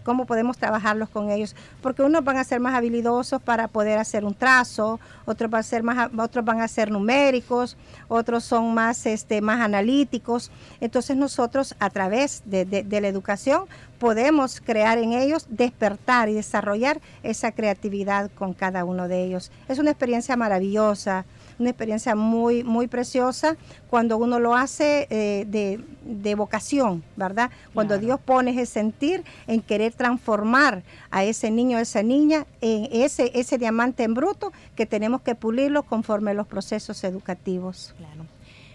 cómo 0.00 0.26
podemos 0.26 0.58
trabajarlos 0.58 1.08
con 1.08 1.30
ellos, 1.30 1.54
porque 1.80 2.02
unos 2.02 2.24
van 2.24 2.36
a 2.36 2.44
ser 2.44 2.60
más 2.60 2.74
habilidosos 2.74 3.40
para 3.42 3.68
poder 3.68 3.98
hacer 3.98 4.24
un 4.24 4.34
trazo, 4.34 5.00
otros 5.24 5.50
van 5.50 5.60
a 5.60 5.62
ser 5.62 5.82
más, 5.82 6.10
otros 6.16 6.44
van 6.44 6.60
a 6.60 6.68
ser 6.68 6.90
numéricos, 6.90 7.76
otros 8.08 8.44
son 8.44 8.74
más, 8.74 9.06
este, 9.06 9.40
más 9.40 9.60
analíticos. 9.60 10.50
Entonces 10.80 11.16
nosotros 11.16 11.74
a 11.78 11.90
través 11.90 12.42
de, 12.44 12.64
de 12.64 13.00
la 13.00 13.08
educación 13.08 13.64
podemos 13.98 14.60
crear 14.60 14.98
en 14.98 15.12
ellos, 15.12 15.46
despertar 15.48 16.28
y 16.28 16.34
desarrollar 16.34 17.00
esa 17.22 17.52
creatividad 17.52 18.30
con 18.32 18.52
cada 18.52 18.84
uno 18.84 19.08
de 19.08 19.24
ellos. 19.24 19.52
Es 19.68 19.78
una 19.78 19.90
experiencia 19.90 20.36
maravillosa 20.36 21.24
una 21.62 21.70
experiencia 21.70 22.14
muy, 22.14 22.62
muy 22.62 22.86
preciosa 22.86 23.56
cuando 23.88 24.18
uno 24.18 24.38
lo 24.38 24.54
hace 24.54 25.06
eh, 25.10 25.46
de, 25.46 26.34
vocación, 26.34 27.02
¿verdad? 27.16 27.50
Cuando 27.74 27.98
Dios 27.98 28.20
pone 28.20 28.50
ese 28.50 28.66
sentir 28.66 29.24
en 29.46 29.60
querer 29.60 29.92
transformar 29.92 30.82
a 31.10 31.24
ese 31.24 31.50
niño, 31.50 31.78
a 31.78 31.80
esa 31.80 32.02
niña, 32.02 32.46
en 32.60 32.88
ese, 32.90 33.30
ese 33.34 33.58
diamante 33.58 34.02
en 34.02 34.14
bruto 34.14 34.52
que 34.76 34.86
tenemos 34.86 35.22
que 35.22 35.34
pulirlo 35.34 35.82
conforme 35.82 36.34
los 36.34 36.46
procesos 36.46 37.04
educativos. 37.04 37.94
Claro. 37.96 38.26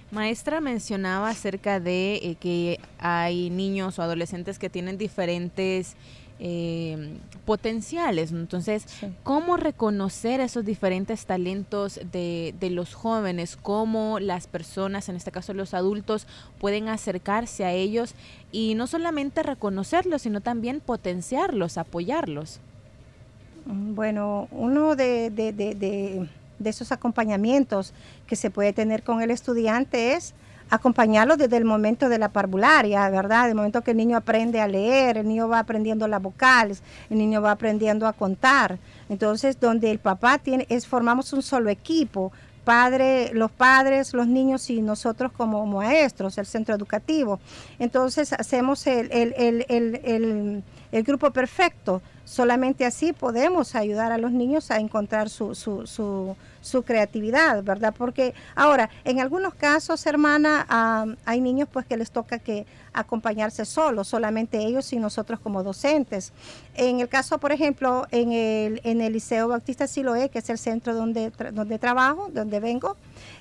Maestra 0.10 0.62
mencionaba 0.62 1.29
acerca 1.29 1.82
de 1.82 2.15
eh, 2.15 2.36
que 2.39 2.79
hay 2.98 3.50
niños 3.50 4.00
o 4.00 4.03
adolescentes 4.03 4.58
que 4.58 4.70
tienen 4.70 4.98
diferentes 4.98 5.96
eh, 6.39 7.17
potenciales. 7.46 8.32
Entonces, 8.32 8.86
¿cómo 9.24 9.58
reconocer 9.58 10.39
esos 10.39 10.65
diferentes 10.65 11.25
talentos 11.25 12.00
de, 12.12 12.53
de, 12.60 12.70
los 12.70 12.94
jóvenes? 12.94 13.58
¿Cómo 13.62 14.20
las 14.20 14.48
personas, 14.48 15.10
en 15.10 15.15
este 15.15 15.32
caso 15.32 15.53
los 15.53 15.74
adultos, 15.74 16.27
pueden 16.60 16.89
acercarse 16.89 17.65
a 17.65 17.72
ellos 17.72 18.15
y 18.51 18.75
no 18.75 18.88
solamente 18.88 19.44
reconocerlos, 19.44 20.24
sino 20.24 20.41
también 20.41 20.79
potenciarlos, 20.79 21.77
apoyarlos? 21.77 22.60
Mm, 23.65 23.96
bueno, 23.96 24.48
uno 24.51 24.96
de, 24.96 25.29
de, 25.29 25.51
de 25.53 26.70
esos 26.70 26.91
acompañamientos 26.91 27.94
que 28.25 28.36
se 28.36 28.50
puede 28.50 28.74
tener 28.74 29.03
con 29.03 29.22
el 29.22 29.32
estudiante 29.32 30.13
es 30.13 30.34
acompañarlo 30.69 31.38
desde 31.38 31.57
el 31.57 31.65
momento 31.65 32.09
de 32.09 32.17
la 32.17 32.29
parvularia, 32.29 33.09
¿verdad? 33.09 33.50
El 33.50 33.55
momento 33.55 33.81
que 33.81 33.91
el 33.91 33.97
niño 33.97 34.17
aprende 34.17 34.62
a 34.62 34.67
leer, 34.67 35.17
el 35.17 35.27
niño 35.27 35.47
va 35.47 35.59
aprendiendo 35.59 36.07
las 36.07 36.21
vocales, 36.21 36.81
el 37.09 37.17
niño 37.17 37.41
va 37.41 37.51
aprendiendo 37.51 38.07
a 38.07 38.13
contar. 38.13 38.77
Entonces, 39.09 39.59
donde 39.59 39.91
el 39.91 40.00
papá 40.00 40.38
tiene, 40.38 40.65
es, 40.69 40.88
formamos 40.88 41.33
un 41.33 41.41
solo 41.41 41.69
equipo, 41.69 42.31
padre, 42.63 43.31
los 43.33 43.50
padres, 43.50 44.13
los 44.13 44.27
niños 44.27 44.69
y 44.69 44.81
nosotros 44.81 45.31
como 45.31 45.65
maestros, 45.65 46.38
el 46.38 46.45
centro 46.45 46.75
educativo. 46.75 47.39
Entonces, 47.79 48.33
hacemos 48.33 48.86
el, 48.88 49.09
el, 49.12 49.33
el, 49.38 49.65
el 50.03 50.63
grupo 50.91 51.32
perfecto. 51.32 52.01
Solamente 52.25 52.86
así 52.86 53.13
podemos 53.13 53.75
ayudar 53.75 54.12
a 54.12 54.17
los 54.17 54.32
niños 54.32 54.70
a 54.72 54.79
encontrar 54.79 55.29
su, 55.29 55.56
su, 55.56 55.86
su 56.67 56.84
creatividad, 56.84 57.63
¿verdad? 57.63 57.94
Porque 57.98 58.34
ahora, 58.56 58.89
en 59.06 59.20
algunos 59.22 59.55
casos, 59.55 60.05
hermana, 60.05 61.16
hay 61.25 61.42
niños 61.42 61.70
pues 61.72 61.85
que 61.85 61.98
les 61.98 62.11
toca 62.11 62.40
que 62.40 62.66
acompañarse 62.94 63.64
solos, 63.64 64.07
solamente 64.07 64.57
ellos 64.57 64.92
y 64.92 64.98
nosotros 64.98 65.40
como 65.40 65.64
docentes. 65.64 66.33
En 66.75 67.00
el 67.00 67.07
caso, 67.07 67.38
por 67.38 67.51
ejemplo, 67.51 68.07
en 68.11 68.31
el, 68.31 68.81
en 68.83 69.01
el 69.01 69.14
Liceo 69.14 69.48
Bautista 69.48 69.88
Siloé, 69.88 70.29
que 70.29 70.40
es 70.40 70.50
el 70.50 70.57
centro 70.57 70.96
donde, 70.96 71.31
donde 71.53 71.79
trabajo, 71.79 72.29
donde 72.33 72.59
vengo, 72.59 72.98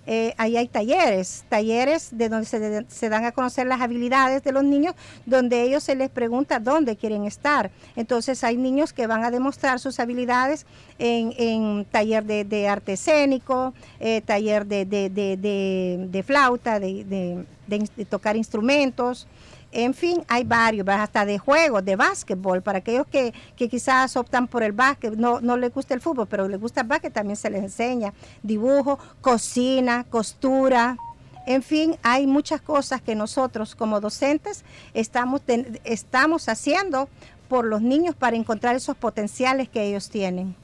eh, 0.06 0.34
ahí 0.36 0.56
hay 0.56 0.68
talleres, 0.68 1.44
talleres 1.48 2.10
de 2.12 2.28
donde 2.28 2.46
se, 2.46 2.86
se, 2.88 3.08
dan 3.08 3.24
a 3.24 3.32
conocer 3.32 3.66
las 3.66 3.80
habilidades 3.80 4.44
de 4.44 4.52
los 4.52 4.62
niños, 4.62 4.94
donde 5.24 5.62
ellos 5.62 5.82
se 5.82 5.96
les 5.96 6.10
pregunta 6.10 6.60
dónde 6.60 6.96
quieren 6.96 7.24
estar. 7.24 7.45
Entonces 7.94 8.42
hay 8.44 8.56
niños 8.56 8.92
que 8.92 9.06
van 9.06 9.24
a 9.24 9.30
demostrar 9.30 9.78
sus 9.78 10.00
habilidades 10.00 10.66
en, 10.98 11.84
taller 11.84 12.24
de, 12.24 12.44
de 12.44 12.68
arte 12.68 12.94
escénico, 12.94 13.72
eh, 14.00 14.20
taller 14.22 14.66
de, 14.66 16.24
flauta, 16.26 16.80
de, 16.80 17.44
tocar 18.10 18.36
instrumentos. 18.36 19.28
En 19.72 19.94
fin, 19.94 20.24
hay 20.28 20.44
varios, 20.44 20.88
hasta 20.88 21.24
de 21.24 21.38
juegos, 21.38 21.84
de 21.84 21.96
básquetbol, 21.96 22.62
para 22.62 22.78
aquellos 22.78 23.06
que, 23.06 23.34
que 23.56 23.68
quizás 23.68 24.16
optan 24.16 24.48
por 24.48 24.62
el 24.62 24.72
básquet, 24.72 25.14
no, 25.14 25.40
no 25.40 25.56
les 25.56 25.72
gusta 25.72 25.92
el 25.92 26.00
fútbol, 26.00 26.26
pero 26.28 26.48
les 26.48 26.58
gusta 26.58 26.80
el 26.80 26.86
básquet, 26.86 27.12
también 27.12 27.36
se 27.36 27.50
les 27.50 27.62
enseña. 27.62 28.14
Dibujo, 28.42 28.98
cocina, 29.20 30.04
costura, 30.08 30.96
en 31.46 31.62
fin, 31.62 31.96
hay 32.02 32.26
muchas 32.26 32.60
cosas 32.60 33.00
que 33.00 33.14
nosotros 33.14 33.76
como 33.76 34.00
docentes 34.00 34.64
estamos, 34.94 35.42
estamos 35.84 36.48
haciendo 36.48 37.08
por 37.48 37.64
los 37.64 37.82
niños 37.82 38.14
para 38.14 38.36
encontrar 38.36 38.76
esos 38.76 38.96
potenciales 38.96 39.68
que 39.68 39.82
ellos 39.82 40.10
tienen. 40.10 40.56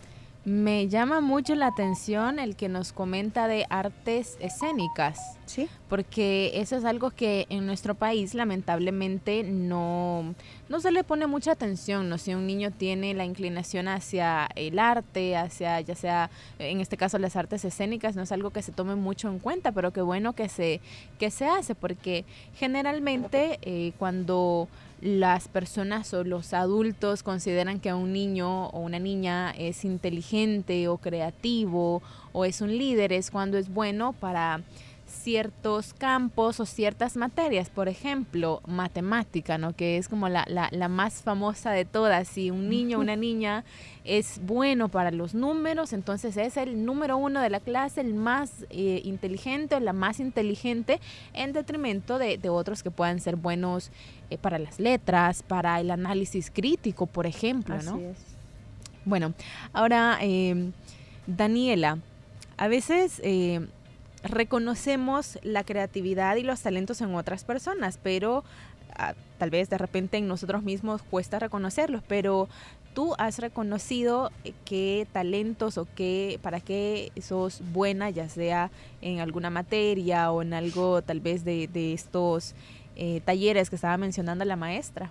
Me 0.44 0.88
llama 0.88 1.20
mucho 1.20 1.54
la 1.54 1.68
atención 1.68 2.40
el 2.40 2.56
que 2.56 2.68
nos 2.68 2.92
comenta 2.92 3.46
de 3.46 3.64
artes 3.70 4.36
escénicas. 4.40 5.38
Sí. 5.46 5.68
Porque 5.88 6.50
eso 6.54 6.76
es 6.76 6.84
algo 6.84 7.12
que 7.12 7.46
en 7.48 7.64
nuestro 7.64 7.94
país 7.94 8.34
lamentablemente 8.34 9.44
no, 9.44 10.34
no 10.68 10.80
se 10.80 10.90
le 10.90 11.04
pone 11.04 11.28
mucha 11.28 11.52
atención, 11.52 12.08
¿no? 12.08 12.18
Si 12.18 12.34
un 12.34 12.48
niño 12.48 12.72
tiene 12.72 13.14
la 13.14 13.24
inclinación 13.24 13.86
hacia 13.86 14.48
el 14.56 14.80
arte, 14.80 15.36
hacia 15.36 15.80
ya 15.80 15.94
sea, 15.94 16.30
en 16.58 16.80
este 16.80 16.96
caso 16.96 17.18
las 17.18 17.36
artes 17.36 17.64
escénicas, 17.64 18.16
no 18.16 18.22
es 18.22 18.32
algo 18.32 18.50
que 18.50 18.62
se 18.62 18.72
tome 18.72 18.96
mucho 18.96 19.28
en 19.28 19.38
cuenta, 19.38 19.70
pero 19.70 19.92
qué 19.92 20.02
bueno 20.02 20.32
que 20.32 20.48
se, 20.48 20.80
que 21.20 21.30
se 21.30 21.46
hace, 21.46 21.76
porque 21.76 22.24
generalmente 22.56 23.60
eh, 23.62 23.92
cuando 23.96 24.66
las 25.02 25.48
personas 25.48 26.14
o 26.14 26.22
los 26.22 26.54
adultos 26.54 27.24
consideran 27.24 27.80
que 27.80 27.92
un 27.92 28.12
niño 28.12 28.68
o 28.68 28.78
una 28.78 29.00
niña 29.00 29.50
es 29.50 29.84
inteligente 29.84 30.86
o 30.86 30.96
creativo 30.98 32.02
o 32.32 32.44
es 32.44 32.60
un 32.60 32.78
líder, 32.78 33.12
es 33.12 33.32
cuando 33.32 33.58
es 33.58 33.68
bueno 33.68 34.12
para 34.12 34.62
ciertos 35.12 35.92
campos 35.94 36.58
o 36.58 36.66
ciertas 36.66 37.16
materias, 37.16 37.68
por 37.70 37.88
ejemplo, 37.88 38.60
matemática, 38.66 39.58
¿no? 39.58 39.76
que 39.76 39.98
es 39.98 40.08
como 40.08 40.28
la, 40.28 40.44
la, 40.48 40.68
la 40.72 40.88
más 40.88 41.22
famosa 41.22 41.70
de 41.70 41.84
todas. 41.84 42.26
Si 42.26 42.50
un 42.50 42.68
niño 42.68 42.98
o 42.98 43.00
una 43.02 43.14
niña 43.14 43.64
es 44.04 44.40
bueno 44.42 44.88
para 44.88 45.10
los 45.10 45.34
números, 45.34 45.92
entonces 45.92 46.36
es 46.36 46.56
el 46.56 46.84
número 46.84 47.16
uno 47.16 47.40
de 47.40 47.50
la 47.50 47.60
clase, 47.60 48.00
el 48.00 48.14
más 48.14 48.66
eh, 48.70 49.00
inteligente 49.04 49.76
o 49.76 49.80
la 49.80 49.92
más 49.92 50.18
inteligente, 50.18 50.98
en 51.34 51.52
detrimento 51.52 52.18
de, 52.18 52.38
de 52.38 52.48
otros 52.48 52.82
que 52.82 52.90
puedan 52.90 53.20
ser 53.20 53.36
buenos 53.36 53.90
eh, 54.30 54.38
para 54.38 54.58
las 54.58 54.80
letras, 54.80 55.42
para 55.42 55.78
el 55.78 55.90
análisis 55.90 56.50
crítico, 56.50 57.06
por 57.06 57.26
ejemplo. 57.26 57.74
Así 57.74 58.02
es. 58.02 58.18
Bueno, 59.04 59.34
ahora, 59.72 60.18
eh, 60.22 60.70
Daniela, 61.26 61.98
a 62.56 62.68
veces 62.68 63.20
reconocemos 64.22 65.38
la 65.42 65.64
creatividad 65.64 66.36
y 66.36 66.42
los 66.42 66.60
talentos 66.60 67.00
en 67.00 67.14
otras 67.14 67.44
personas, 67.44 67.98
pero 68.02 68.44
ah, 68.96 69.14
tal 69.38 69.50
vez 69.50 69.68
de 69.68 69.78
repente 69.78 70.16
en 70.16 70.28
nosotros 70.28 70.62
mismos 70.62 71.02
cuesta 71.02 71.38
reconocerlos, 71.38 72.02
pero 72.06 72.48
tú 72.94 73.14
has 73.18 73.38
reconocido 73.38 74.30
eh, 74.44 74.52
qué 74.64 75.06
talentos 75.12 75.78
o 75.78 75.86
qué, 75.94 76.38
para 76.42 76.60
qué 76.60 77.10
sos 77.20 77.62
buena, 77.72 78.10
ya 78.10 78.28
sea 78.28 78.70
en 79.00 79.20
alguna 79.20 79.50
materia 79.50 80.30
o 80.30 80.42
en 80.42 80.54
algo 80.54 81.02
tal 81.02 81.20
vez 81.20 81.44
de, 81.44 81.92
estos 81.92 82.54
eh, 82.96 83.20
talleres 83.24 83.70
que 83.70 83.76
estaba 83.76 83.96
mencionando 83.96 84.44
la 84.44 84.56
maestra. 84.56 85.10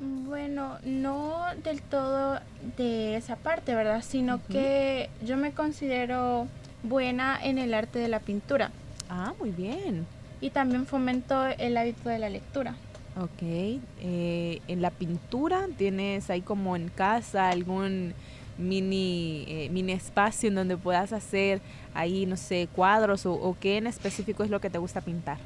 Bueno, 0.00 0.78
no 0.84 1.44
del 1.62 1.80
todo 1.80 2.40
de 2.76 3.16
esa 3.16 3.36
parte, 3.36 3.74
¿verdad? 3.74 4.02
Sino 4.02 4.44
que 4.46 5.08
yo 5.24 5.36
me 5.36 5.52
considero 5.52 6.48
buena 6.84 7.38
en 7.42 7.58
el 7.58 7.74
arte 7.74 7.98
de 7.98 8.08
la 8.08 8.20
pintura. 8.20 8.70
Ah, 9.10 9.34
muy 9.40 9.50
bien. 9.50 10.06
Y 10.40 10.50
también 10.50 10.86
fomento 10.86 11.46
el 11.46 11.76
hábito 11.76 12.08
de 12.08 12.18
la 12.18 12.28
lectura. 12.28 12.76
Ok. 13.20 13.42
Eh, 13.42 14.60
en 14.68 14.82
la 14.82 14.90
pintura 14.90 15.66
tienes 15.76 16.30
ahí 16.30 16.40
como 16.40 16.76
en 16.76 16.88
casa 16.88 17.48
algún 17.48 18.14
mini, 18.58 19.44
eh, 19.48 19.68
mini 19.70 19.92
espacio 19.92 20.48
en 20.48 20.56
donde 20.56 20.76
puedas 20.76 21.12
hacer 21.12 21.60
ahí, 21.94 22.26
no 22.26 22.36
sé, 22.36 22.68
cuadros 22.74 23.26
o, 23.26 23.56
qué 23.60 23.78
en 23.78 23.86
específico 23.86 24.42
es 24.44 24.50
lo 24.50 24.60
que 24.60 24.70
te 24.70 24.78
gusta 24.78 25.00
pintar. 25.00 25.38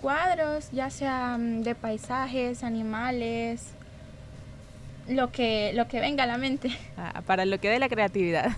Cuadros, 0.00 0.70
ya 0.72 0.90
sea 0.90 1.38
mm, 1.38 1.62
de 1.62 1.74
paisajes, 1.74 2.62
animales, 2.62 3.75
lo 5.08 5.30
que, 5.30 5.72
lo 5.74 5.88
que 5.88 6.00
venga 6.00 6.24
a 6.24 6.26
la 6.26 6.38
mente. 6.38 6.70
Ah, 6.98 7.22
para 7.26 7.44
lo 7.44 7.60
que 7.60 7.68
dé 7.68 7.78
la 7.78 7.88
creatividad. 7.88 8.52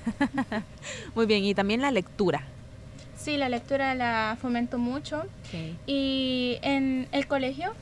Muy 1.15 1.27
bien, 1.27 1.45
y 1.45 1.55
también 1.55 1.83
la 1.83 1.91
lectura. 1.91 2.43
Sí, 3.17 3.37
la 3.37 3.49
lectura 3.49 3.95
la 3.95 4.39
fomento 4.41 4.79
mucho. 4.79 5.25
Y 5.87 6.59
en 6.63 7.09
el 7.11 7.27
colegio 7.27 7.75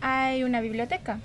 hay 0.00 0.42
una 0.42 0.60
biblioteca. 0.60 1.20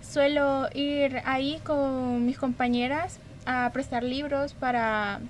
Suelo 0.00 0.68
ir 0.74 1.22
ahí 1.24 1.60
con 1.64 2.24
mis 2.24 2.38
compañeras 2.38 3.18
a 3.46 3.68
prestar 3.72 4.04
libros 4.04 4.54
para, 4.54 5.20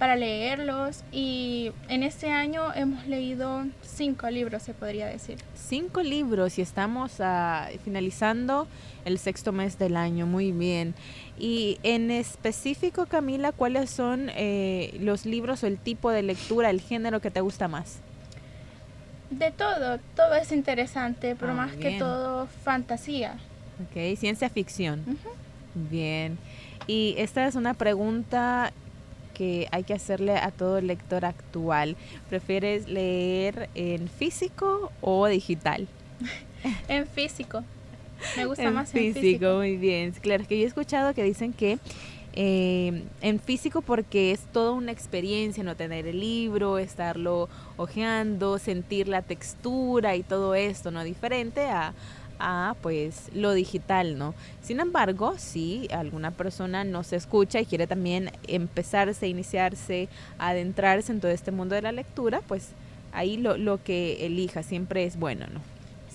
para 0.00 0.16
leerlos 0.16 1.04
y 1.12 1.72
en 1.90 2.02
este 2.02 2.30
año 2.30 2.72
hemos 2.74 3.06
leído 3.06 3.66
cinco 3.82 4.30
libros, 4.30 4.62
se 4.62 4.72
podría 4.72 5.06
decir. 5.06 5.36
Cinco 5.54 6.02
libros 6.02 6.58
y 6.58 6.62
estamos 6.62 7.20
uh, 7.20 7.68
finalizando 7.84 8.66
el 9.04 9.18
sexto 9.18 9.52
mes 9.52 9.78
del 9.78 9.98
año, 9.98 10.24
muy 10.24 10.52
bien. 10.52 10.94
Y 11.38 11.78
en 11.82 12.10
específico, 12.10 13.04
Camila, 13.04 13.52
¿cuáles 13.52 13.90
son 13.90 14.30
eh, 14.34 14.96
los 15.00 15.26
libros 15.26 15.64
o 15.64 15.66
el 15.66 15.76
tipo 15.76 16.10
de 16.10 16.22
lectura, 16.22 16.70
el 16.70 16.80
género 16.80 17.20
que 17.20 17.30
te 17.30 17.42
gusta 17.42 17.68
más? 17.68 17.98
De 19.28 19.50
todo, 19.50 19.98
todo 20.16 20.34
es 20.34 20.50
interesante, 20.50 21.36
pero 21.38 21.52
ah, 21.52 21.56
más 21.56 21.72
que 21.74 21.98
todo 21.98 22.46
fantasía. 22.64 23.34
Ok, 23.84 24.16
ciencia 24.16 24.48
ficción. 24.48 25.04
Bien. 25.74 26.38
Y 26.86 27.16
esta 27.18 27.46
es 27.46 27.54
una 27.54 27.74
pregunta 27.74 28.72
que 29.40 29.68
hay 29.70 29.84
que 29.84 29.94
hacerle 29.94 30.36
a 30.36 30.50
todo 30.50 30.82
lector 30.82 31.24
actual. 31.24 31.96
¿Prefieres 32.28 32.86
leer 32.86 33.70
en 33.74 34.06
físico 34.10 34.92
o 35.00 35.26
digital? 35.28 35.88
en 36.88 37.06
físico. 37.06 37.64
Me 38.36 38.44
gusta 38.44 38.70
más 38.70 38.94
en 38.94 39.14
físico. 39.14 39.54
Muy 39.56 39.78
bien. 39.78 40.12
Claro, 40.20 40.42
es 40.42 40.48
que 40.48 40.58
yo 40.58 40.64
he 40.64 40.66
escuchado 40.66 41.14
que 41.14 41.22
dicen 41.24 41.54
que 41.54 41.78
eh, 42.34 43.04
en 43.22 43.40
físico 43.40 43.80
porque 43.80 44.32
es 44.32 44.40
toda 44.40 44.72
una 44.72 44.92
experiencia 44.92 45.64
no 45.64 45.74
tener 45.74 46.06
el 46.06 46.20
libro, 46.20 46.76
estarlo 46.76 47.48
hojeando, 47.78 48.58
sentir 48.58 49.08
la 49.08 49.22
textura 49.22 50.16
y 50.16 50.22
todo 50.22 50.54
esto, 50.54 50.90
¿no? 50.90 51.02
Diferente 51.02 51.62
a, 51.62 51.94
a 52.40 52.74
pues 52.80 53.30
lo 53.34 53.52
digital, 53.52 54.18
¿no? 54.18 54.34
Sin 54.62 54.80
embargo, 54.80 55.34
si 55.38 55.88
alguna 55.92 56.30
persona 56.30 56.84
no 56.84 57.02
se 57.02 57.16
escucha 57.16 57.60
y 57.60 57.66
quiere 57.66 57.86
también 57.86 58.30
empezarse, 58.48 59.28
iniciarse, 59.28 60.08
adentrarse 60.38 61.12
en 61.12 61.20
todo 61.20 61.30
este 61.30 61.52
mundo 61.52 61.74
de 61.74 61.82
la 61.82 61.92
lectura, 61.92 62.40
pues 62.46 62.70
ahí 63.12 63.36
lo, 63.36 63.56
lo 63.56 63.82
que 63.82 64.26
elija 64.26 64.62
siempre 64.62 65.04
es 65.04 65.18
bueno, 65.18 65.46
¿no? 65.52 65.60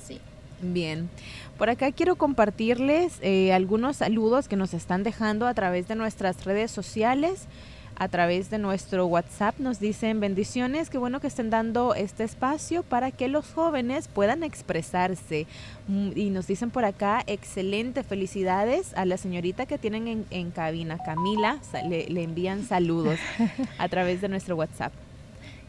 Sí. 0.07 0.19
Bien. 0.61 1.09
Por 1.57 1.69
acá 1.69 1.91
quiero 1.91 2.15
compartirles 2.15 3.19
eh, 3.21 3.53
algunos 3.53 3.97
saludos 3.97 4.47
que 4.47 4.55
nos 4.55 4.73
están 4.73 5.03
dejando 5.03 5.47
a 5.47 5.53
través 5.53 5.87
de 5.87 5.95
nuestras 5.95 6.43
redes 6.43 6.71
sociales 6.71 7.47
a 7.95 8.07
través 8.07 8.49
de 8.49 8.57
nuestro 8.57 9.05
WhatsApp 9.05 9.59
nos 9.59 9.79
dicen 9.79 10.19
bendiciones, 10.19 10.89
qué 10.89 10.97
bueno 10.97 11.19
que 11.19 11.27
estén 11.27 11.49
dando 11.49 11.95
este 11.95 12.23
espacio 12.23 12.83
para 12.83 13.11
que 13.11 13.27
los 13.27 13.53
jóvenes 13.53 14.07
puedan 14.07 14.43
expresarse. 14.43 15.47
Mm, 15.87 16.09
y 16.15 16.29
nos 16.29 16.47
dicen 16.47 16.71
por 16.71 16.85
acá, 16.85 17.23
excelente, 17.27 18.03
felicidades 18.03 18.93
a 18.95 19.05
la 19.05 19.17
señorita 19.17 19.65
que 19.65 19.77
tienen 19.77 20.25
en, 20.29 20.51
cabina, 20.51 20.97
Camila, 21.03 21.59
le, 21.87 22.07
le 22.07 22.23
envían 22.23 22.63
saludos 22.63 23.19
a 23.77 23.87
través 23.89 24.21
de 24.21 24.29
nuestro 24.29 24.55
WhatsApp. 24.55 24.93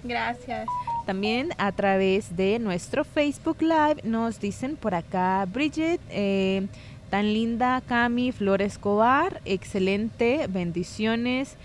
Gracias. 0.05 0.69
También 1.05 1.51
a 1.59 1.73
través 1.73 2.37
de 2.37 2.59
nuestro 2.59 3.05
Facebook 3.05 3.59
Live 3.61 4.03
nos 4.03 4.41
dicen 4.41 4.77
por 4.77 4.95
acá, 4.95 5.47
Bridget, 5.47 6.01
eh, 6.11 6.67
tan 7.11 7.33
linda 7.33 7.81
Cami 7.87 8.33
Flores 8.33 8.73
Escobar, 8.73 9.41
excelente, 9.45 10.47
bendiciones. 10.49 11.57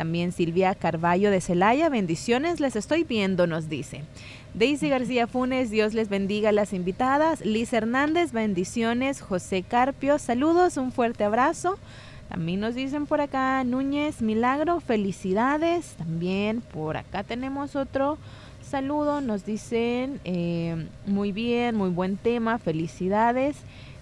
También 0.00 0.32
Silvia 0.32 0.74
Carballo 0.74 1.30
de 1.30 1.42
Celaya, 1.42 1.90
bendiciones, 1.90 2.58
les 2.58 2.74
estoy 2.74 3.04
viendo, 3.04 3.46
nos 3.46 3.68
dice. 3.68 4.00
Daisy 4.54 4.88
García 4.88 5.26
Funes, 5.26 5.68
Dios 5.68 5.92
les 5.92 6.08
bendiga 6.08 6.48
a 6.48 6.52
las 6.52 6.72
invitadas. 6.72 7.44
Liz 7.44 7.70
Hernández, 7.74 8.32
bendiciones. 8.32 9.20
José 9.20 9.62
Carpio, 9.62 10.18
saludos, 10.18 10.78
un 10.78 10.90
fuerte 10.90 11.24
abrazo. 11.24 11.78
También 12.30 12.60
nos 12.60 12.74
dicen 12.74 13.04
por 13.04 13.20
acá 13.20 13.62
Núñez 13.62 14.22
Milagro, 14.22 14.80
felicidades. 14.80 15.96
También 15.98 16.62
por 16.62 16.96
acá 16.96 17.22
tenemos 17.22 17.76
otro 17.76 18.16
saludo. 18.62 19.20
Nos 19.20 19.44
dicen 19.44 20.18
eh, 20.24 20.88
muy 21.04 21.30
bien, 21.30 21.76
muy 21.76 21.90
buen 21.90 22.16
tema, 22.16 22.56
felicidades. 22.56 23.58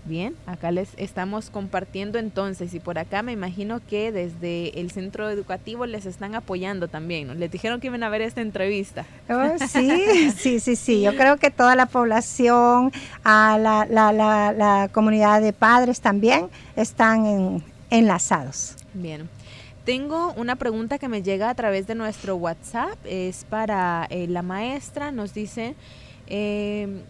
Bien, 0.08 0.34
acá 0.46 0.70
les 0.70 0.88
estamos 0.96 1.50
compartiendo 1.50 2.18
entonces 2.18 2.72
y 2.72 2.80
por 2.80 2.98
acá 2.98 3.22
me 3.22 3.32
imagino 3.32 3.82
que 3.86 4.10
desde 4.10 4.80
el 4.80 4.90
centro 4.90 5.28
educativo 5.28 5.84
les 5.84 6.06
están 6.06 6.34
apoyando 6.34 6.88
también, 6.88 7.26
¿no? 7.26 7.34
Les 7.34 7.50
dijeron 7.50 7.78
que 7.78 7.88
iban 7.88 8.02
a 8.02 8.08
ver 8.08 8.22
esta 8.22 8.40
entrevista. 8.40 9.04
Oh, 9.28 9.58
sí, 9.68 10.30
sí, 10.34 10.60
sí, 10.60 10.76
sí. 10.76 11.02
Yo 11.02 11.14
creo 11.14 11.36
que 11.36 11.50
toda 11.50 11.76
la 11.76 11.84
población, 11.84 12.90
a 13.22 13.58
la, 13.58 13.84
la, 13.84 14.10
la, 14.52 14.88
comunidad 14.92 15.42
de 15.42 15.52
padres 15.52 16.00
también 16.00 16.48
están 16.74 17.62
enlazados. 17.90 18.76
Bien. 18.94 19.28
Tengo 19.84 20.32
una 20.38 20.56
pregunta 20.56 20.98
que 20.98 21.08
me 21.08 21.22
llega 21.22 21.50
a 21.50 21.54
través 21.54 21.86
de 21.86 21.94
nuestro 21.94 22.36
WhatsApp, 22.36 22.96
es 23.04 23.44
para 23.44 24.06
eh, 24.08 24.26
la 24.26 24.40
maestra, 24.40 25.12
nos 25.12 25.34
dice... 25.34 25.74
Eh, 26.28 27.02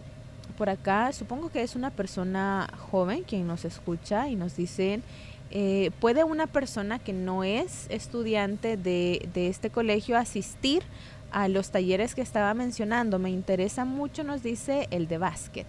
por 0.59 0.69
acá, 0.69 1.13
supongo 1.13 1.49
que 1.49 1.63
es 1.63 1.77
una 1.77 1.89
persona 1.89 2.67
joven 2.91 3.23
quien 3.23 3.47
nos 3.47 3.63
escucha 3.63 4.27
y 4.27 4.35
nos 4.35 4.57
dicen, 4.57 5.03
eh, 5.51 5.89
¿puede 6.01 6.25
una 6.25 6.47
persona 6.47 6.99
que 6.99 7.13
no 7.13 7.45
es 7.45 7.87
estudiante 7.89 8.75
de, 8.75 9.29
este 9.33 9.69
colegio 9.69 10.17
asistir 10.17 10.83
a 11.31 11.47
los 11.47 11.71
talleres 11.71 12.13
que 12.13 12.21
estaba 12.21 12.53
mencionando? 12.53 13.19
Me 13.19 13.29
interesa 13.29 13.85
mucho, 13.85 14.25
nos 14.25 14.43
dice 14.43 14.89
el 14.91 15.07
de 15.07 15.17
básquet. 15.17 15.65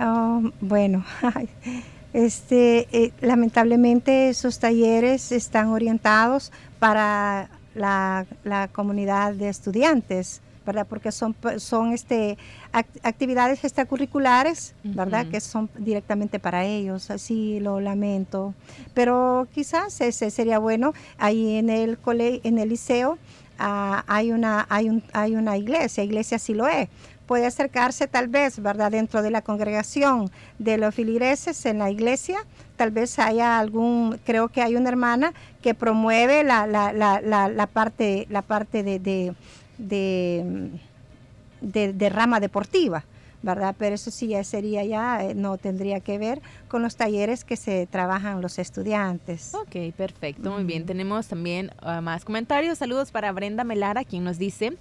Um, 0.00 0.52
bueno, 0.60 1.04
este, 2.12 2.86
eh, 2.92 3.12
lamentablemente 3.20 4.28
esos 4.28 4.60
talleres 4.60 5.32
están 5.32 5.70
orientados 5.70 6.52
para 6.78 7.50
la, 7.74 8.26
la 8.44 8.68
comunidad 8.68 9.34
de 9.34 9.48
estudiantes. 9.48 10.40
¿Verdad? 10.64 10.86
Porque 10.88 11.12
son, 11.12 11.34
son 11.58 11.92
este, 11.92 12.38
actividades 12.72 13.64
extracurriculares, 13.64 14.74
¿verdad? 14.82 15.26
Que 15.26 15.40
son 15.40 15.68
directamente 15.78 16.38
para 16.38 16.64
ellos, 16.64 17.10
así 17.10 17.60
lo 17.60 17.80
lamento. 17.80 18.54
Pero 18.94 19.48
quizás 19.52 20.00
ese 20.00 20.30
sería 20.30 20.58
bueno, 20.58 20.92
ahí 21.18 21.56
en 21.56 21.70
el, 21.70 21.98
cole, 21.98 22.40
en 22.44 22.58
el 22.58 22.70
liceo 22.70 23.18
ah, 23.58 24.04
hay, 24.06 24.32
una, 24.32 24.66
hay, 24.68 24.88
un, 24.88 25.02
hay 25.12 25.36
una 25.36 25.56
iglesia, 25.56 26.04
iglesia 26.04 26.38
Siloé, 26.38 26.88
puede 27.26 27.46
acercarse 27.46 28.06
tal 28.06 28.28
vez, 28.28 28.60
¿verdad? 28.60 28.90
Dentro 28.90 29.22
de 29.22 29.30
la 29.30 29.42
congregación 29.42 30.30
de 30.58 30.76
los 30.76 30.94
filigreses 30.94 31.64
en 31.66 31.78
la 31.78 31.90
iglesia, 31.90 32.44
tal 32.76 32.90
vez 32.90 33.18
haya 33.18 33.58
algún, 33.58 34.18
creo 34.24 34.48
que 34.48 34.60
hay 34.60 34.76
una 34.76 34.88
hermana 34.88 35.32
que 35.62 35.74
promueve 35.74 36.44
la, 36.44 36.66
la, 36.66 36.92
la, 36.92 37.48
la 37.48 37.66
parte, 37.66 38.26
la 38.28 38.42
parte 38.42 38.82
de 38.82 38.98
de, 38.98 39.34
de, 39.78 40.70
rama 42.10 42.40
deportiva. 42.40 43.04
¿verdad? 43.44 43.74
Pero 43.76 43.96
eso 43.96 44.12
sí 44.12 44.28
ya 44.28 44.44
sería 44.44 44.84
ya, 44.84 45.24
eh, 45.24 45.34
no 45.34 45.58
tendría 45.58 45.98
que 45.98 46.16
ver 46.16 46.40
con 46.68 46.80
los 46.80 46.94
talleres 46.94 47.42
que 47.42 47.56
se 47.56 47.88
trabajan 47.88 48.40
los 48.40 48.60
estudiantes. 48.60 49.52
Ok, 49.52 49.92
perfecto, 49.96 50.52
muy 50.52 50.62
bien. 50.62 50.86
Tenemos 50.86 51.26
también 51.26 51.72
ah, 51.80 52.00
más 52.00 52.24
comentarios. 52.24 52.78
Saludos 52.78 53.10
para 53.10 53.32
Brenda 53.32 53.64
Melara, 53.64 54.04
quien 54.04 54.22
nos 54.22 54.38
dice, 54.38 54.76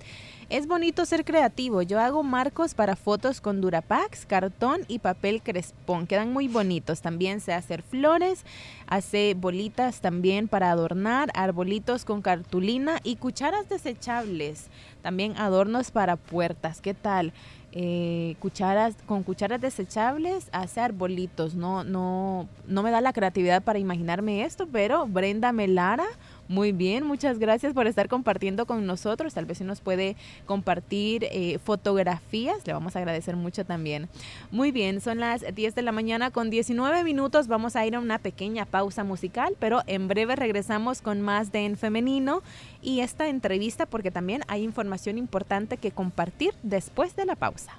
es 0.51 0.67
bonito 0.67 1.05
ser 1.05 1.23
creativo. 1.23 1.81
Yo 1.81 1.97
hago 1.97 2.23
marcos 2.23 2.73
para 2.73 2.97
fotos 2.97 3.39
con 3.39 3.61
Durapax, 3.61 4.25
cartón 4.25 4.81
y 4.89 4.99
papel 4.99 5.41
crespón. 5.41 6.07
Quedan 6.07 6.33
muy 6.33 6.49
bonitos. 6.49 7.01
También 7.01 7.39
sé 7.39 7.53
hacer 7.53 7.81
flores, 7.81 8.43
hace 8.85 9.33
bolitas 9.33 10.01
también 10.01 10.49
para 10.49 10.69
adornar, 10.69 11.29
arbolitos 11.35 12.03
con 12.03 12.21
cartulina 12.21 12.99
y 13.01 13.15
cucharas 13.15 13.69
desechables. 13.69 14.67
También 15.01 15.37
adornos 15.37 15.89
para 15.91 16.17
puertas. 16.17 16.81
¿Qué 16.81 16.93
tal? 16.93 17.31
Eh, 17.71 18.35
cucharas 18.39 18.95
con 19.05 19.23
cucharas 19.23 19.61
desechables 19.61 20.49
hace 20.51 20.81
arbolitos 20.81 21.55
no 21.55 21.85
no 21.85 22.49
no 22.67 22.83
me 22.83 22.91
da 22.91 22.99
la 22.99 23.13
creatividad 23.13 23.63
para 23.63 23.79
imaginarme 23.79 24.43
esto 24.43 24.67
pero 24.69 25.07
Brenda 25.07 25.53
Melara 25.53 26.03
muy 26.51 26.73
bien, 26.73 27.05
muchas 27.05 27.39
gracias 27.39 27.73
por 27.73 27.87
estar 27.87 28.09
compartiendo 28.09 28.65
con 28.65 28.85
nosotros. 28.85 29.33
Tal 29.33 29.45
vez 29.45 29.59
si 29.59 29.63
nos 29.63 29.79
puede 29.79 30.17
compartir 30.45 31.23
eh, 31.31 31.59
fotografías, 31.63 32.67
le 32.67 32.73
vamos 32.73 32.93
a 32.93 32.99
agradecer 32.99 33.37
mucho 33.37 33.63
también. 33.63 34.09
Muy 34.51 34.73
bien, 34.73 34.99
son 34.99 35.19
las 35.19 35.45
10 35.55 35.75
de 35.75 35.81
la 35.81 35.93
mañana 35.93 36.29
con 36.29 36.49
19 36.49 37.05
minutos. 37.05 37.47
Vamos 37.47 37.77
a 37.77 37.85
ir 37.85 37.95
a 37.95 38.01
una 38.01 38.19
pequeña 38.19 38.65
pausa 38.65 39.05
musical, 39.05 39.55
pero 39.59 39.81
en 39.87 40.09
breve 40.09 40.35
regresamos 40.35 41.01
con 41.01 41.21
más 41.21 41.53
de 41.53 41.63
En 41.63 41.77
Femenino 41.77 42.43
y 42.81 42.99
esta 42.99 43.29
entrevista 43.29 43.85
porque 43.85 44.11
también 44.11 44.41
hay 44.49 44.63
información 44.63 45.17
importante 45.17 45.77
que 45.77 45.91
compartir 45.91 46.53
después 46.63 47.15
de 47.15 47.27
la 47.27 47.37
pausa. 47.37 47.71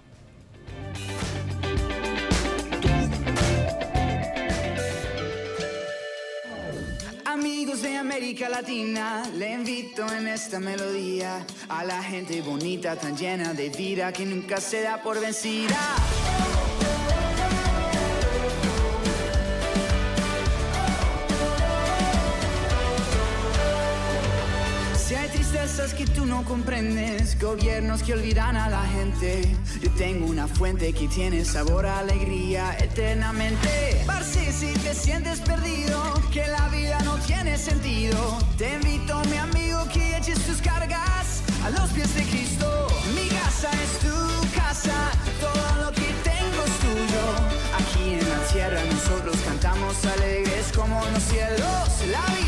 Amigos 7.43 7.83
de 7.83 7.97
América 7.97 8.49
Latina, 8.49 9.25
le 9.37 9.53
invito 9.53 10.07
en 10.13 10.29
esta 10.29 10.61
melodía 10.61 11.45
a 11.69 11.83
la 11.83 12.01
gente 12.01 12.41
bonita, 12.41 12.95
tan 12.95 13.17
llena 13.17 13.53
de 13.53 13.69
vida 13.69 14.13
que 14.13 14.25
nunca 14.25 14.61
se 14.61 14.83
da 14.83 15.03
por 15.03 15.19
vencida. 15.21 15.77
Tristezas 25.53 25.93
que 25.93 26.07
tú 26.07 26.25
no 26.25 26.45
comprendes, 26.45 27.39
gobiernos 27.39 28.03
que 28.03 28.15
olvidan 28.15 28.57
a 28.57 28.71
la 28.71 28.85
gente, 28.85 29.43
yo 29.83 29.91
tengo 29.91 30.27
una 30.27 30.49
fuente 30.49 30.95
que 30.95 31.09
tiene 31.09 31.45
sabor 31.45 31.85
a 31.85 31.99
alegría 31.99 32.75
eternamente. 32.79 34.03
Parce, 34.07 34.51
si 34.51 34.73
te 34.73 34.95
sientes 34.95 35.41
perdido, 35.41 36.01
que 36.33 36.47
la 36.47 36.69
vida 36.69 36.99
no 37.05 37.17
tiene 37.27 37.59
sentido, 37.59 38.39
te 38.57 38.75
invito, 38.75 39.21
mi 39.31 39.37
amigo, 39.37 39.87
que 39.93 40.17
eches 40.17 40.39
tus 40.47 40.63
cargas 40.63 41.43
a 41.65 41.71
los 41.71 41.91
pies 41.91 42.15
de 42.15 42.23
Cristo. 42.23 42.89
Mi 43.15 43.29
casa 43.29 43.69
es 43.85 43.99
tu 43.99 44.59
casa, 44.59 45.11
todo 45.39 45.85
lo 45.85 45.93
que 45.93 46.09
tengo 46.25 46.63
es 46.65 46.79
tuyo. 46.81 47.25
Aquí 47.79 48.15
en 48.15 48.29
la 48.29 48.39
tierra 48.53 48.81
nosotros 48.91 49.37
cantamos 49.45 50.03
alegres 50.07 50.73
como 50.75 51.05
los 51.13 51.23
cielos. 51.23 51.89
La 52.11 52.25
vida 52.35 52.42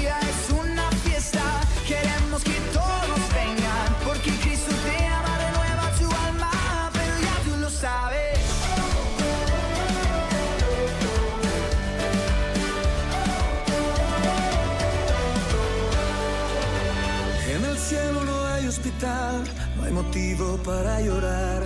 no 19.84 19.88
hay 19.88 19.92
motivo 19.92 20.56
para 20.64 21.00
llorar. 21.00 21.62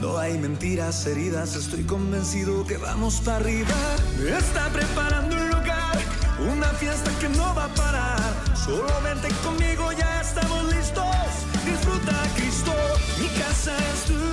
No 0.00 0.16
hay 0.16 0.38
mentiras, 0.38 1.06
heridas, 1.06 1.54
estoy 1.54 1.84
convencido 1.84 2.66
que 2.66 2.78
vamos 2.78 3.20
para 3.20 3.36
arriba. 3.36 3.74
Me 4.18 4.36
está 4.38 4.68
preparando 4.70 5.36
un 5.36 5.48
lugar, 5.48 5.98
una 6.50 6.68
fiesta 6.68 7.10
que 7.20 7.28
no 7.28 7.54
va 7.54 7.66
a 7.66 7.74
parar. 7.74 8.56
Solo 8.56 8.88
vente 9.02 9.28
conmigo, 9.44 9.92
ya 9.92 10.20
estamos 10.22 10.64
listos. 10.74 11.04
Disfruta 11.64 12.14
Cristo, 12.34 12.72
mi 13.20 13.28
casa 13.40 13.76
es 13.76 14.04
tu 14.04 14.31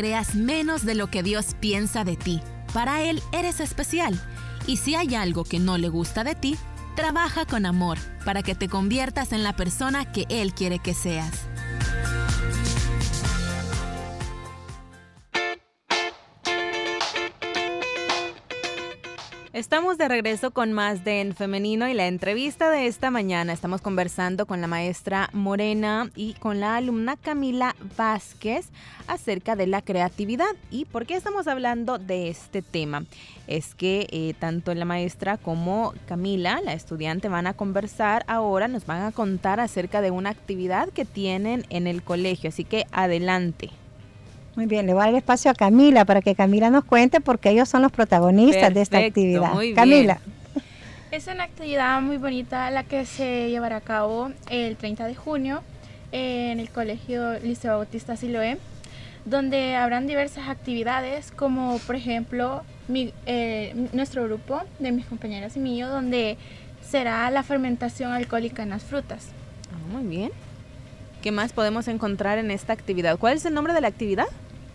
creas 0.00 0.34
menos 0.34 0.86
de 0.86 0.94
lo 0.94 1.10
que 1.10 1.22
Dios 1.22 1.54
piensa 1.60 2.04
de 2.04 2.16
ti. 2.16 2.40
Para 2.72 3.02
Él 3.02 3.20
eres 3.32 3.60
especial. 3.60 4.18
Y 4.66 4.78
si 4.78 4.94
hay 4.94 5.14
algo 5.14 5.44
que 5.44 5.58
no 5.58 5.76
le 5.76 5.90
gusta 5.90 6.24
de 6.24 6.34
ti, 6.34 6.56
trabaja 6.96 7.44
con 7.44 7.66
amor 7.66 7.98
para 8.24 8.42
que 8.42 8.54
te 8.54 8.66
conviertas 8.66 9.34
en 9.34 9.42
la 9.42 9.54
persona 9.54 10.10
que 10.10 10.24
Él 10.30 10.54
quiere 10.54 10.78
que 10.78 10.94
seas. 10.94 11.49
Estamos 19.60 19.98
de 19.98 20.08
regreso 20.08 20.52
con 20.52 20.72
más 20.72 21.04
de 21.04 21.20
En 21.20 21.34
Femenino 21.34 21.86
y 21.86 21.92
la 21.92 22.06
entrevista 22.06 22.70
de 22.70 22.86
esta 22.86 23.10
mañana. 23.10 23.52
Estamos 23.52 23.82
conversando 23.82 24.46
con 24.46 24.62
la 24.62 24.66
maestra 24.66 25.28
Morena 25.34 26.10
y 26.16 26.32
con 26.32 26.60
la 26.60 26.76
alumna 26.76 27.18
Camila 27.18 27.76
Vázquez 27.94 28.70
acerca 29.06 29.56
de 29.56 29.66
la 29.66 29.82
creatividad. 29.82 30.48
¿Y 30.70 30.86
por 30.86 31.04
qué 31.04 31.14
estamos 31.14 31.46
hablando 31.46 31.98
de 31.98 32.30
este 32.30 32.62
tema? 32.62 33.04
Es 33.48 33.74
que 33.74 34.06
eh, 34.10 34.32
tanto 34.38 34.74
la 34.74 34.86
maestra 34.86 35.36
como 35.36 35.92
Camila, 36.06 36.62
la 36.64 36.72
estudiante, 36.72 37.28
van 37.28 37.46
a 37.46 37.52
conversar 37.52 38.24
ahora, 38.28 38.66
nos 38.66 38.86
van 38.86 39.02
a 39.02 39.12
contar 39.12 39.60
acerca 39.60 40.00
de 40.00 40.10
una 40.10 40.30
actividad 40.30 40.88
que 40.88 41.04
tienen 41.04 41.66
en 41.68 41.86
el 41.86 42.02
colegio. 42.02 42.48
Así 42.48 42.64
que 42.64 42.86
adelante. 42.92 43.68
Muy 44.60 44.66
bien, 44.66 44.86
le 44.86 44.92
voy 44.92 45.00
a 45.04 45.06
dar 45.06 45.14
espacio 45.14 45.50
a 45.50 45.54
Camila 45.54 46.04
para 46.04 46.20
que 46.20 46.34
Camila 46.34 46.68
nos 46.68 46.84
cuente 46.84 47.22
porque 47.22 47.48
ellos 47.48 47.66
son 47.66 47.80
los 47.80 47.90
protagonistas 47.90 48.74
de 48.74 48.82
esta 48.82 48.98
actividad. 48.98 49.54
muy 49.54 49.68
bien. 49.68 49.74
Camila. 49.74 50.20
Es 51.10 51.28
una 51.28 51.44
actividad 51.44 51.98
muy 52.02 52.18
bonita 52.18 52.70
la 52.70 52.84
que 52.84 53.06
se 53.06 53.48
llevará 53.48 53.76
a 53.76 53.80
cabo 53.80 54.32
el 54.50 54.76
30 54.76 55.06
de 55.06 55.14
junio 55.14 55.62
en 56.12 56.60
el 56.60 56.68
Colegio 56.68 57.38
Liceo 57.38 57.78
Bautista 57.78 58.18
Siloé, 58.18 58.58
donde 59.24 59.76
habrán 59.76 60.06
diversas 60.06 60.46
actividades 60.50 61.30
como 61.30 61.78
por 61.86 61.96
ejemplo 61.96 62.62
mi- 62.86 63.14
eh, 63.24 63.72
nuestro 63.94 64.24
grupo 64.24 64.60
de 64.78 64.92
mis 64.92 65.06
compañeras 65.06 65.56
y 65.56 65.60
mío, 65.60 65.88
donde 65.88 66.36
será 66.86 67.30
la 67.30 67.42
fermentación 67.44 68.12
alcohólica 68.12 68.62
en 68.62 68.68
las 68.68 68.82
frutas. 68.82 69.28
Ah, 69.72 69.90
muy 69.90 70.02
bien. 70.04 70.30
¿Qué 71.22 71.32
más 71.32 71.54
podemos 71.54 71.88
encontrar 71.88 72.36
en 72.38 72.50
esta 72.50 72.74
actividad? 72.74 73.18
¿Cuál 73.18 73.36
es 73.38 73.44
el 73.46 73.54
nombre 73.54 73.72
de 73.72 73.80
la 73.80 73.88
actividad? 73.88 74.26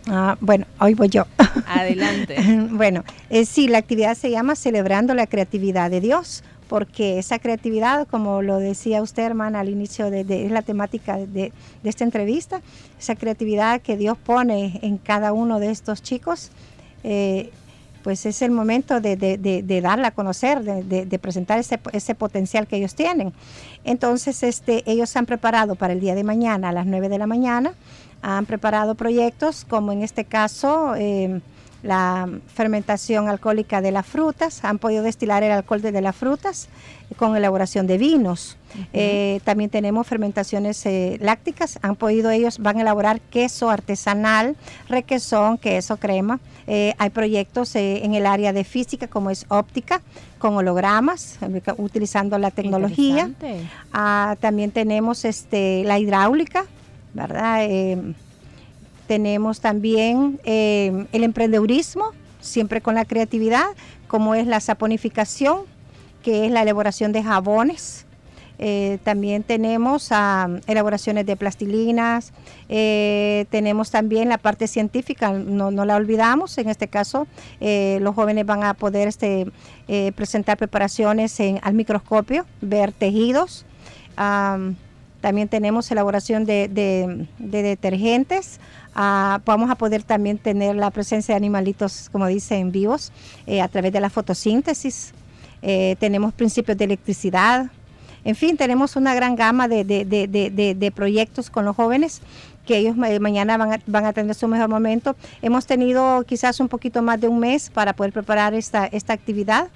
Ah, 0.08 0.36
bueno, 0.40 0.66
hoy 0.80 0.94
voy 0.94 1.08
yo. 1.08 1.24
Adelante. 1.66 2.36
bueno, 2.70 3.02
eh, 3.30 3.44
sí, 3.44 3.66
la 3.68 3.78
actividad 3.78 4.14
se 4.16 4.30
llama 4.30 4.54
Celebrando 4.54 5.14
la 5.14 5.26
Creatividad 5.26 5.90
de 5.90 6.00
Dios, 6.00 6.44
porque 6.68 7.18
esa 7.18 7.38
creatividad, 7.38 8.06
como 8.08 8.42
lo 8.42 8.58
decía 8.58 9.02
usted, 9.02 9.24
hermana, 9.24 9.60
al 9.60 9.68
inicio 9.68 10.10
de, 10.10 10.48
la 10.48 10.62
temática 10.62 11.16
de, 11.16 11.26
de 11.26 11.52
esta 11.90 12.04
entrevista, 12.04 12.60
esa 12.98 13.16
creatividad 13.16 13.80
que 13.80 13.96
Dios 13.96 14.16
pone 14.18 14.78
en 14.82 14.98
cada 14.98 15.32
uno 15.32 15.58
de 15.58 15.70
estos 15.70 16.02
chicos, 16.02 16.50
eh, 17.02 17.50
pues 18.02 18.24
es 18.26 18.40
el 18.42 18.52
momento 18.52 19.00
de, 19.00 19.16
de- 19.16 19.80
darla 19.80 20.08
a 20.08 20.10
conocer, 20.12 20.62
de, 20.62 20.84
de- 20.84 21.06
de 21.06 21.18
presentar 21.18 21.58
ese, 21.58 21.80
ese 21.92 22.14
potencial 22.14 22.68
que 22.68 22.76
ellos 22.76 22.94
tienen. 22.94 23.32
Entonces, 23.82 24.44
este, 24.44 24.88
ellos 24.88 25.10
se 25.10 25.18
han 25.18 25.26
preparado 25.26 25.74
para 25.74 25.92
el 25.92 25.98
día 26.00 26.14
de 26.14 26.22
mañana 26.22 26.68
a 26.68 26.72
las 26.72 26.86
9 26.86 27.08
de 27.08 27.18
la 27.18 27.26
mañana, 27.26 27.72
han 28.26 28.44
preparado 28.44 28.96
proyectos, 28.96 29.64
como 29.64 29.92
en 29.92 30.02
este 30.02 30.24
caso, 30.24 30.94
eh, 30.96 31.40
la 31.86 32.28
fermentación 32.52 33.28
alcohólica 33.28 33.80
de 33.80 33.92
las 33.92 34.04
frutas, 34.04 34.64
han 34.64 34.78
podido 34.78 35.04
destilar 35.04 35.42
el 35.44 35.52
alcohol 35.52 35.80
de, 35.80 36.00
las 36.00 36.16
frutas 36.16 36.68
con 37.16 37.36
elaboración 37.36 37.86
de 37.86 37.98
vinos. 37.98 38.56
Eh, 38.92 39.40
también 39.44 39.70
tenemos 39.70 40.06
fermentaciones 40.06 40.84
eh, 40.84 41.18
lácticas, 41.20 41.78
han 41.82 41.96
podido 41.96 42.30
ellos, 42.30 42.58
van 42.58 42.78
a 42.78 42.80
elaborar 42.80 43.20
queso 43.20 43.70
artesanal, 43.70 44.56
requesón, 44.88 45.58
queso, 45.58 45.96
crema. 45.96 46.40
Eh, 46.66 46.94
hay 46.98 47.10
proyectos 47.10 47.76
en 47.76 48.14
el 48.14 48.26
área 48.26 48.52
de 48.52 48.64
física 48.64 49.06
como 49.06 49.30
es 49.30 49.46
óptica, 49.48 50.02
con 50.38 50.56
hologramas, 50.56 51.38
utilizando 51.78 52.36
la 52.38 52.50
tecnología. 52.50 53.30
Ah, 53.92 54.36
también 54.40 54.72
tenemos 54.72 55.24
este, 55.24 55.84
la 55.84 55.98
hidráulica, 55.98 56.66
¿verdad? 57.16 57.66
Tenemos 59.06 59.60
también 59.60 60.40
eh, 60.44 61.06
el 61.12 61.24
emprendedurismo, 61.24 62.10
siempre 62.40 62.80
con 62.80 62.96
la 62.96 63.04
creatividad, 63.04 63.66
como 64.08 64.34
es 64.34 64.46
la 64.46 64.60
saponificación, 64.60 65.60
que 66.22 66.46
es 66.46 66.50
la 66.50 66.62
elaboración 66.62 67.12
de 67.12 67.22
jabones. 67.22 68.04
Eh, 68.58 68.98
también 69.04 69.42
tenemos 69.42 70.08
ah, 70.12 70.48
elaboraciones 70.66 71.26
de 71.26 71.36
plastilinas, 71.36 72.32
eh, 72.68 73.44
tenemos 73.50 73.90
también 73.90 74.30
la 74.30 74.38
parte 74.38 74.66
científica, 74.66 75.30
no, 75.30 75.70
la 75.70 75.94
olvidamos, 75.94 76.56
en 76.56 76.70
este 76.70 76.88
caso 76.88 77.26
los 77.60 78.14
jóvenes 78.14 78.46
van 78.46 78.64
a 78.64 78.72
poder 78.74 79.08
este, 79.08 79.52
presentar 80.14 80.56
preparaciones 80.56 81.38
en, 81.38 81.60
al 81.62 81.74
microscopio, 81.74 82.46
ver 82.60 82.92
tejidos. 82.92 83.66
También 85.20 85.48
tenemos 85.48 85.90
elaboración 85.90 86.44
de 86.44 87.26
detergentes, 87.38 88.60
Ah, 88.98 89.42
vamos 89.44 89.70
a 89.70 89.74
poder 89.74 90.02
también 90.02 90.38
tener 90.38 90.74
la 90.74 90.90
presencia 90.90 91.34
de 91.34 91.36
animalitos, 91.36 92.08
como 92.10 92.26
dicen, 92.28 92.72
vivos 92.72 93.12
eh, 93.46 93.60
a 93.60 93.68
través 93.68 93.92
de 93.92 94.00
la 94.00 94.08
fotosíntesis. 94.08 95.12
Eh, 95.60 95.96
tenemos 96.00 96.32
principios 96.32 96.78
de 96.78 96.84
electricidad. 96.86 97.66
En 98.24 98.34
fin, 98.34 98.56
tenemos 98.56 98.96
una 98.96 99.14
gran 99.14 99.36
gama 99.36 99.68
de, 99.68 100.92
proyectos 100.94 101.50
con 101.50 101.66
los 101.66 101.76
jóvenes 101.76 102.22
que 102.64 102.78
ellos 102.78 102.96
mañana 102.96 103.58
van 103.86 104.06
a, 104.06 104.12
tener 104.14 104.34
su 104.34 104.48
mejor 104.48 104.70
momento. 104.70 105.14
Hemos 105.42 105.66
tenido 105.66 106.24
quizás 106.24 106.58
un 106.58 106.68
poquito 106.68 107.02
más 107.02 107.20
de 107.20 107.28
un 107.28 107.38
mes 107.38 107.68
para 107.68 107.92
poder 107.92 108.14
preparar 108.14 108.54
esta, 108.54 108.88
actividad. 109.08 109.68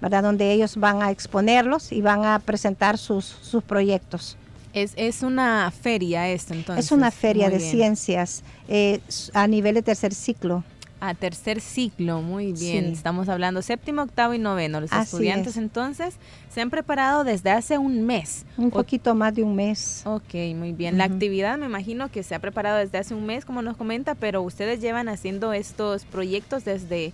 Donde 0.00 0.52
ellos 0.52 0.76
van 0.76 1.02
a 1.02 1.10
exponerlos 1.12 1.92
y 1.92 2.02
van 2.02 2.26
a 2.26 2.40
presentar 2.40 2.98
sus 2.98 3.62
proyectos. 3.66 4.36
Es, 4.74 5.22
una 5.22 5.70
feria 5.70 6.28
esto, 6.28 6.52
entonces. 6.52 6.86
Es 6.86 6.92
una 6.92 7.12
feria 7.12 7.48
de 7.48 7.60
ciencias 7.60 8.42
eh, 8.66 9.00
a 9.32 9.46
nivel 9.46 9.76
de 9.76 9.82
tercer 9.82 10.12
ciclo. 10.12 10.64
A 11.00 11.14
tercer 11.14 11.60
ciclo, 11.60 12.22
muy 12.22 12.52
bien. 12.52 12.86
Estamos 12.86 13.28
hablando 13.28 13.62
séptimo, 13.62 14.02
octavo 14.02 14.34
y 14.34 14.38
noveno. 14.38 14.80
Los 14.80 14.90
estudiantes 14.90 15.56
entonces 15.56 16.16
se 16.52 16.60
han 16.60 16.70
preparado 16.70 17.22
desde 17.22 17.50
hace 17.50 17.78
un 17.78 18.04
mes. 18.04 18.46
Un 18.56 18.70
poquito 18.70 19.14
más 19.14 19.34
de 19.34 19.44
un 19.44 19.54
mes. 19.54 20.02
Ok, 20.06 20.34
muy 20.56 20.72
bien. 20.72 20.98
La 20.98 21.04
actividad 21.04 21.56
me 21.56 21.66
imagino 21.66 22.10
que 22.10 22.22
se 22.22 22.34
ha 22.34 22.40
preparado 22.40 22.78
desde 22.78 22.98
hace 22.98 23.14
un 23.14 23.26
mes, 23.26 23.44
como 23.44 23.62
nos 23.62 23.76
comenta, 23.76 24.14
pero 24.16 24.42
ustedes 24.42 24.80
llevan 24.80 25.08
haciendo 25.08 25.52
estos 25.52 26.04
proyectos 26.04 26.64
desde 26.64 27.12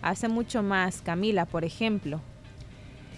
hace 0.00 0.28
mucho 0.28 0.62
más. 0.62 1.02
Camila, 1.02 1.44
por 1.44 1.64
ejemplo. 1.64 2.20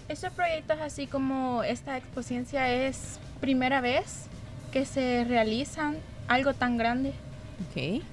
Estos 0.09 0.33
proyectos, 0.33 0.77
así 0.81 1.07
como 1.07 1.63
esta 1.63 1.97
exposición, 1.97 2.45
es 2.53 3.19
primera 3.39 3.81
vez 3.81 4.25
que 4.71 4.85
se 4.85 5.23
realizan 5.23 5.97
algo 6.27 6.53
tan 6.53 6.77
grande. 6.77 7.13
Ok, 7.69 8.03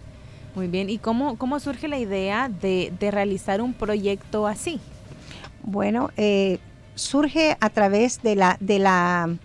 muy 0.55 0.69
bien. 0.69 0.91
¿Y 0.91 0.99
cómo, 0.99 1.37
cómo 1.37 1.59
surge 1.61 1.89
la 1.89 1.99
idea 1.99 2.49
de, 2.49 2.93
realizar 3.01 3.61
un 3.61 3.75
proyecto 3.75 4.47
así? 4.47 4.81
Bueno, 5.63 6.11
eh, 6.17 6.59
surge 6.95 7.57
a 7.61 7.71
través 7.71 8.23
de 8.23 8.37
la, 8.37 8.57
de 8.61 8.79
la 8.79 9.37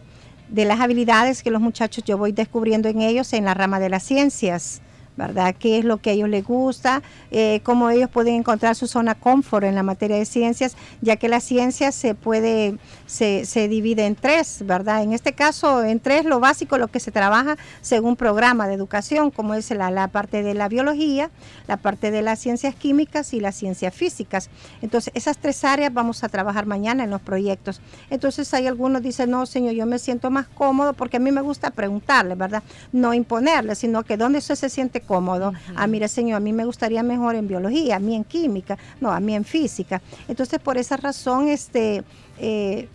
de 0.50 0.66
las 0.66 0.80
habilidades 0.80 1.44
que 1.44 1.52
los 1.52 1.62
muchachos 1.62 2.04
yo 2.06 2.18
voy 2.18 2.32
descubriendo 2.32 2.88
en 2.88 3.02
ellos 3.02 3.34
en 3.34 3.46
la 3.46 3.54
rama 3.54 3.80
de 3.80 3.90
las 3.90 4.04
ciencias. 4.04 4.82
¿Verdad? 5.18 5.56
¿Qué 5.58 5.80
es 5.80 5.86
lo 5.86 5.98
que 5.98 6.12
a 6.12 6.14
ellos 6.14 6.30
les 6.30 6.46
gusta? 6.46 7.02
Eh, 7.32 7.62
cómo 7.64 7.90
ellos 7.90 8.10
pueden 8.10 8.36
encontrar 8.36 8.76
su 8.76 8.88
zona 8.88 9.16
confort 9.16 9.66
en 9.66 9.76
la 9.76 9.84
materia 9.84 10.18
de 10.18 10.26
ciencias, 10.26 10.78
ya 11.02 11.18
que 11.18 11.28
la 11.28 11.40
ciencia 11.40 11.92
se 11.92 12.16
puede, 12.16 12.78
se, 13.06 13.46
se, 13.46 13.68
divide 13.68 14.06
en 14.06 14.16
tres, 14.16 14.64
¿verdad? 14.66 15.04
En 15.04 15.14
este 15.14 15.34
caso, 15.34 15.84
en 15.84 16.00
tres, 16.00 16.26
lo 16.26 16.40
básico, 16.40 16.78
lo 16.78 16.88
que 16.88 17.00
se 17.00 17.12
trabaja 17.12 17.58
según 17.82 18.16
programa 18.16 18.68
de 18.68 18.76
educación, 18.76 19.32
como 19.32 19.56
es 19.56 19.70
la, 19.72 19.92
la 19.92 20.08
parte 20.08 20.44
de 20.44 20.54
la 20.54 20.70
biología, 20.70 21.32
la 21.68 21.78
parte 21.78 22.12
de 22.12 22.22
las 22.22 22.40
ciencias 22.40 22.76
químicas 22.76 23.34
y 23.34 23.40
las 23.40 23.56
ciencias 23.56 23.94
físicas. 23.94 24.50
Entonces, 24.82 25.12
esas 25.16 25.38
tres 25.38 25.64
áreas 25.64 25.94
vamos 25.94 26.24
a 26.24 26.30
trabajar 26.30 26.66
mañana 26.66 27.04
en 27.04 27.10
los 27.10 27.22
proyectos. 27.22 27.82
Entonces, 28.10 28.54
hay 28.54 28.68
algunos 28.68 29.02
dicen, 29.02 29.32
no, 29.32 29.46
señor, 29.46 29.74
yo 29.74 29.86
me 29.86 30.00
siento 30.00 30.30
más 30.30 30.48
cómodo 30.48 30.94
porque 30.94 31.18
a 31.18 31.20
mí 31.20 31.32
me 31.32 31.42
gusta 31.42 31.72
preguntarle, 31.72 32.36
¿verdad? 32.36 32.64
No 32.92 33.14
imponerle, 33.14 33.76
sino 33.76 34.04
que 34.04 34.18
donde 34.18 34.40
usted 34.40 34.56
se 34.56 34.70
siente 34.70 35.02
cómodo. 35.08 35.54
Ah, 35.76 35.88
mire, 35.88 36.08
señor, 36.08 36.38
a 36.38 36.40
mí 36.40 36.54
me 36.54 36.66
gustaría 36.66 37.02
mejor 37.02 37.36
en 37.36 37.48
biología, 37.48 37.96
a 37.96 38.00
mí 38.00 38.16
en 38.16 38.24
química, 38.24 38.78
no, 39.02 39.12
a 39.12 39.20
mí 39.20 39.34
en 39.34 39.44
física. 39.44 40.02
Entonces, 40.28 40.60
por 40.60 40.78
esa 40.78 40.98
razón, 40.98 41.48
este, 41.48 42.04
eh, 42.38 42.88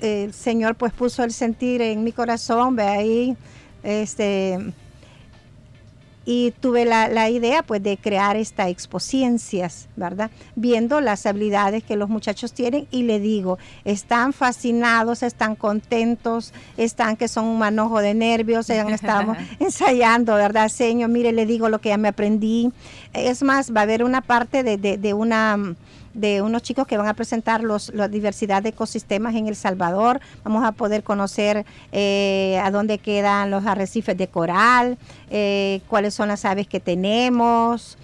el 0.00 0.32
Señor 0.32 0.76
pues 0.76 0.92
puso 0.92 1.24
el 1.24 1.32
sentir 1.32 1.82
en 1.82 2.04
mi 2.04 2.12
corazón, 2.12 2.76
ve 2.76 2.84
ahí, 2.84 3.36
este, 3.82 4.72
y 6.30 6.50
tuve 6.60 6.84
la, 6.84 7.30
idea 7.30 7.62
pues 7.62 7.82
de 7.82 7.96
crear 7.96 8.36
esta 8.36 8.68
expociencias, 8.68 9.88
¿verdad? 9.96 10.30
Viendo 10.56 11.00
las 11.00 11.24
habilidades 11.24 11.82
que 11.82 11.96
los 11.96 12.10
muchachos 12.10 12.52
tienen 12.52 12.86
y 12.90 13.04
le 13.04 13.18
digo, 13.18 13.56
están 13.86 14.34
fascinados, 14.34 15.22
están 15.22 15.56
contentos, 15.56 16.52
están 16.76 17.16
que 17.16 17.28
son 17.28 17.46
un 17.46 17.58
manojo 17.58 18.00
de 18.00 18.12
nervios, 18.12 18.68
estamos 18.70 19.38
ensayando, 19.58 20.34
¿verdad? 20.34 20.68
Señor, 20.68 21.08
mire, 21.08 21.32
le 21.32 21.46
digo 21.46 21.70
lo 21.70 21.80
que 21.80 21.88
ya 21.88 21.96
me 21.96 22.08
aprendí. 22.08 22.72
Es 23.14 23.42
más, 23.42 23.74
va 23.74 23.80
a 23.80 23.84
haber 23.84 24.04
una 24.04 24.20
parte 24.20 24.62
de, 24.62 24.76
de 24.76 25.14
una 25.14 25.76
de 26.18 26.42
unos 26.42 26.62
chicos 26.62 26.86
que 26.86 26.96
van 26.96 27.08
a 27.08 27.14
presentar 27.14 27.62
los, 27.62 27.92
la 27.94 28.08
diversidad 28.08 28.62
de 28.62 28.70
ecosistemas 28.70 29.34
en 29.34 29.46
El 29.46 29.56
Salvador. 29.56 30.20
Vamos 30.44 30.64
a 30.64 30.72
poder 30.72 31.02
conocer 31.02 31.64
eh, 31.92 32.60
a 32.62 32.70
dónde 32.70 32.98
quedan 32.98 33.50
los 33.50 33.66
arrecifes 33.66 34.16
de 34.16 34.28
coral, 34.28 34.98
eh, 35.30 35.80
cuáles 35.88 36.14
son 36.14 36.28
las 36.28 36.44
aves 36.44 36.66
que 36.66 36.80
tenemos, 36.80 37.98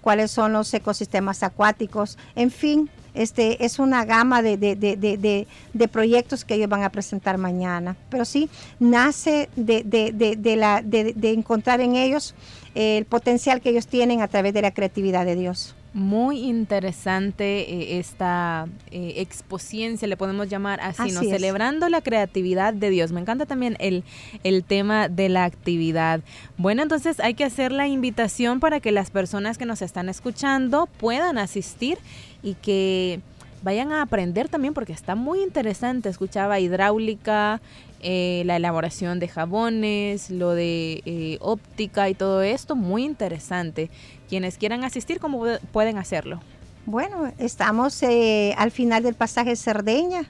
cuáles 0.00 0.30
son 0.30 0.52
los 0.52 0.72
ecosistemas 0.72 1.42
acuáticos, 1.42 2.18
en 2.34 2.50
fin. 2.50 2.90
Este, 3.14 3.64
es 3.64 3.78
una 3.78 4.04
gama 4.04 4.42
de, 4.42 4.56
de, 4.56 5.88
proyectos 5.88 6.44
que 6.44 6.54
ellos 6.54 6.68
van 6.68 6.82
a 6.82 6.90
presentar 6.90 7.38
mañana. 7.38 7.96
Pero 8.10 8.24
sí, 8.24 8.50
nace 8.80 9.48
de, 9.54 10.56
la, 10.56 10.82
de 10.82 11.32
encontrar 11.32 11.80
en 11.80 11.94
ellos 11.94 12.34
el 12.74 13.04
potencial 13.04 13.60
que 13.60 13.70
ellos 13.70 13.86
tienen 13.86 14.20
a 14.20 14.26
través 14.26 14.52
de 14.52 14.62
la 14.62 14.72
creatividad 14.72 15.24
de 15.24 15.36
Dios. 15.36 15.76
Muy 15.94 16.40
interesante 16.40 17.72
eh, 17.72 17.98
esta 18.00 18.66
eh, 18.90 19.14
exposición, 19.18 19.96
le 20.02 20.16
podemos 20.16 20.48
llamar 20.48 20.80
así, 20.80 21.12
¿no? 21.12 21.20
Celebrando 21.20 21.88
la 21.88 22.00
creatividad 22.00 22.74
de 22.74 22.90
Dios. 22.90 23.12
Me 23.12 23.20
encanta 23.20 23.46
también 23.46 23.76
el, 23.78 24.02
el 24.42 24.64
tema 24.64 25.08
de 25.08 25.28
la 25.28 25.44
actividad. 25.44 26.20
Bueno, 26.56 26.82
entonces 26.82 27.20
hay 27.20 27.34
que 27.34 27.44
hacer 27.44 27.70
la 27.70 27.86
invitación 27.86 28.58
para 28.58 28.80
que 28.80 28.90
las 28.90 29.12
personas 29.12 29.56
que 29.56 29.66
nos 29.66 29.82
están 29.82 30.08
escuchando 30.08 30.88
puedan 30.98 31.38
asistir 31.38 31.98
y 32.42 32.54
que 32.54 33.20
vayan 33.62 33.92
a 33.92 34.02
aprender 34.02 34.48
también 34.48 34.74
porque 34.74 34.92
está 34.92 35.14
muy 35.14 35.42
interesante. 35.42 36.08
Escuchaba 36.08 36.58
hidráulica, 36.58 37.60
eh, 38.06 38.42
la 38.44 38.56
elaboración 38.56 39.18
de 39.18 39.28
jabones, 39.28 40.30
lo 40.30 40.50
de 40.50 41.02
eh, 41.06 41.38
óptica 41.40 42.10
y 42.10 42.14
todo 42.14 42.42
esto, 42.42 42.76
muy 42.76 43.02
interesante. 43.02 43.88
Quienes 44.28 44.58
quieran 44.58 44.84
asistir, 44.84 45.20
¿cómo 45.20 45.44
pueden 45.72 45.98
hacerlo? 45.98 46.40
Bueno, 46.86 47.32
estamos 47.38 48.02
eh, 48.02 48.54
al 48.58 48.70
final 48.70 49.02
del 49.02 49.14
pasaje 49.14 49.56
Cerdeña, 49.56 50.24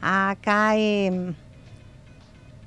acá 0.00 0.76
en, 0.76 1.34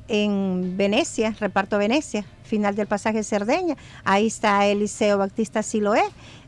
en 0.07 0.75
Venecia, 0.75 1.35
reparto 1.39 1.77
Venecia, 1.77 2.25
final 2.43 2.75
del 2.75 2.87
pasaje 2.87 3.23
Cerdeña. 3.23 3.77
Ahí 4.03 4.27
está 4.27 4.65
el 4.65 4.79
Liceo 4.79 5.17
Bautista 5.17 5.63
Siloé 5.63 6.03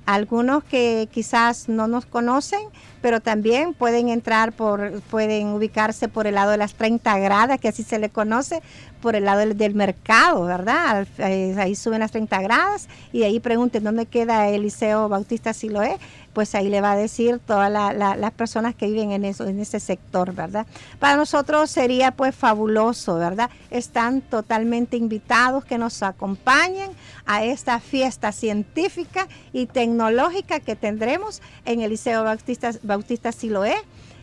algunos 0.06 0.64
que 0.64 1.08
quizás 1.12 1.70
no 1.70 1.88
nos 1.88 2.06
conocen, 2.06 2.60
pero 3.02 3.20
también 3.20 3.74
pueden 3.74 4.10
entrar 4.10 4.54
por, 4.54 5.02
pueden 5.04 5.48
ubicarse 5.50 6.08
por 6.08 6.28
el 6.28 6.36
lado 6.36 6.52
de 6.52 6.58
las 6.58 6.74
30 6.74 7.18
gradas, 7.20 7.60
que 7.60 7.68
así 7.68 7.84
se 7.84 8.00
le 8.00 8.10
conoce, 8.10 8.62
por 9.02 9.16
el 9.16 9.26
lado 9.26 9.46
del, 9.46 9.76
mercado, 9.76 10.46
¿verdad? 10.46 11.06
Ahí 11.20 11.76
suben 11.76 12.00
las 12.00 12.12
30 12.12 12.42
gradas 12.42 12.88
y 13.12 13.24
ahí 13.24 13.42
pregunten 13.42 13.84
dónde 13.84 14.06
queda 14.06 14.48
el 14.48 14.62
Liceo 14.62 15.10
Bautista 15.10 15.54
Siloé. 15.54 15.98
Pues 16.34 16.56
ahí 16.56 16.70
le 16.70 16.82
va 16.82 16.94
a 16.94 16.96
decir 16.96 17.40
todas 17.40 17.72
las 17.72 18.32
personas 18.32 18.76
que 18.76 18.88
viven 18.88 19.12
en, 19.12 19.26
eso, 19.26 19.46
en 19.46 19.60
ese 19.60 19.80
sector, 19.80 20.34
¿verdad? 20.34 20.66
Para 21.00 21.16
nosotros 21.16 21.70
sería 21.70 22.12
pues 22.12 22.36
fabuloso, 22.36 23.16
¿verdad? 23.16 23.50
Están 23.70 24.22
totalmente 24.22 24.98
invitados 24.98 25.64
que 25.66 25.78
nos 25.78 26.02
acompañen 26.04 26.92
a 27.26 27.44
esta 27.44 27.80
fiesta 27.80 28.32
científica 28.32 29.28
y 29.52 29.68
tecnológica 29.68 30.60
que 30.60 30.76
tendremos 30.76 31.42
en 31.66 31.82
el 31.82 31.92
Liceo 31.92 32.24
Bautista, 32.24 32.72
Bautista 32.82 33.32
Siloé. 33.32 33.76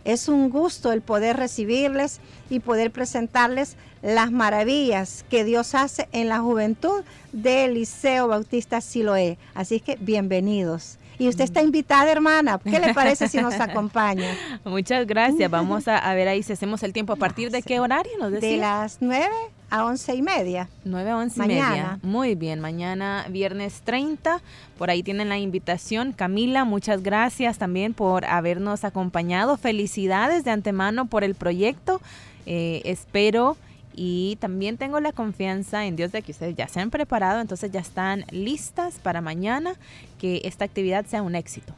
Es 0.04 0.28
un 0.28 0.50
gusto 0.50 0.92
el 0.92 1.02
poder 1.02 1.36
recibirles 1.36 2.20
y 2.48 2.60
poder 2.60 2.90
presentarles 2.90 3.76
las 4.02 4.32
maravillas 4.32 5.24
que 5.28 5.44
Dios 5.44 5.74
hace 5.74 6.08
en 6.12 6.28
la 6.28 6.38
juventud 6.38 7.04
del 7.32 7.74
Liceo 7.74 8.28
Bautista 8.28 8.80
Siloé. 8.80 9.38
Así 9.54 9.80
que 9.80 9.96
bienvenidos. 10.00 10.98
Y 11.20 11.28
usted 11.28 11.44
está 11.44 11.62
invitada, 11.62 12.10
hermana. 12.10 12.58
¿Qué 12.64 12.80
le 12.80 12.94
parece 12.94 13.28
si 13.28 13.36
nos 13.42 13.52
acompaña? 13.60 14.34
Muchas 14.64 15.06
gracias. 15.06 15.50
Vamos 15.50 15.86
a, 15.86 16.14
ver 16.14 16.28
ahí 16.28 16.42
si 16.42 16.54
hacemos 16.54 16.82
el 16.82 16.94
tiempo. 16.94 17.12
¿A 17.12 17.16
partir 17.16 17.50
de 17.50 17.62
qué 17.62 17.78
horario 17.78 18.12
nos 18.18 18.32
De 18.32 18.56
las 18.56 19.02
nueve 19.02 19.34
a 19.68 19.84
once 19.84 20.14
y 20.14 20.22
media. 20.22 20.70
9 20.84 21.10
a 21.10 21.16
once 21.18 21.44
y 21.44 21.46
media. 21.46 21.98
Muy 22.02 22.36
bien, 22.36 22.58
mañana 22.58 23.26
viernes 23.28 23.82
30. 23.84 24.40
Por 24.78 24.88
ahí 24.88 25.02
tienen 25.02 25.28
la 25.28 25.36
invitación. 25.36 26.12
Camila, 26.12 26.64
muchas 26.64 27.02
gracias 27.02 27.58
también 27.58 27.92
por 27.92 28.24
habernos 28.24 28.84
acompañado. 28.84 29.58
Felicidades 29.58 30.42
de 30.42 30.52
antemano 30.52 31.04
por 31.04 31.22
el 31.22 31.34
proyecto. 31.34 32.00
Eh, 32.46 32.80
espero 32.86 33.58
y 33.94 34.36
también 34.40 34.76
tengo 34.76 35.00
la 35.00 35.12
confianza 35.12 35.86
en 35.86 35.96
Dios 35.96 36.12
de 36.12 36.22
que 36.22 36.32
ustedes 36.32 36.54
ya 36.54 36.68
se 36.68 36.80
han 36.80 36.90
preparado, 36.90 37.40
entonces 37.40 37.70
ya 37.70 37.80
están 37.80 38.24
listas 38.30 38.98
para 38.98 39.20
mañana 39.20 39.74
que 40.18 40.42
esta 40.44 40.64
actividad 40.64 41.06
sea 41.06 41.22
un 41.22 41.34
éxito. 41.34 41.74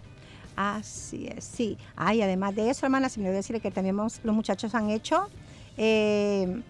Así 0.57 1.27
es, 1.27 1.45
sí. 1.45 1.79
Ay, 1.97 2.21
además 2.21 2.55
de 2.55 2.69
eso, 2.69 2.85
hermana, 2.85 3.09
si 3.09 3.21
me 3.21 3.27
voy 3.27 3.35
a 3.35 3.37
decir 3.37 3.59
que 3.61 3.71
también 3.71 3.97
los 3.97 4.21
muchachos 4.25 4.75
han 4.75 4.91
hecho, 4.91 5.29
eh, 5.79 6.61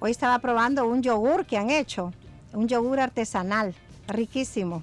hoy 0.00 0.10
estaba 0.10 0.38
probando 0.40 0.86
un 0.86 1.02
yogur 1.02 1.46
que 1.46 1.56
han 1.56 1.70
hecho, 1.70 2.12
un 2.52 2.66
yogur 2.66 3.00
artesanal, 3.00 3.74
riquísimo. 4.08 4.82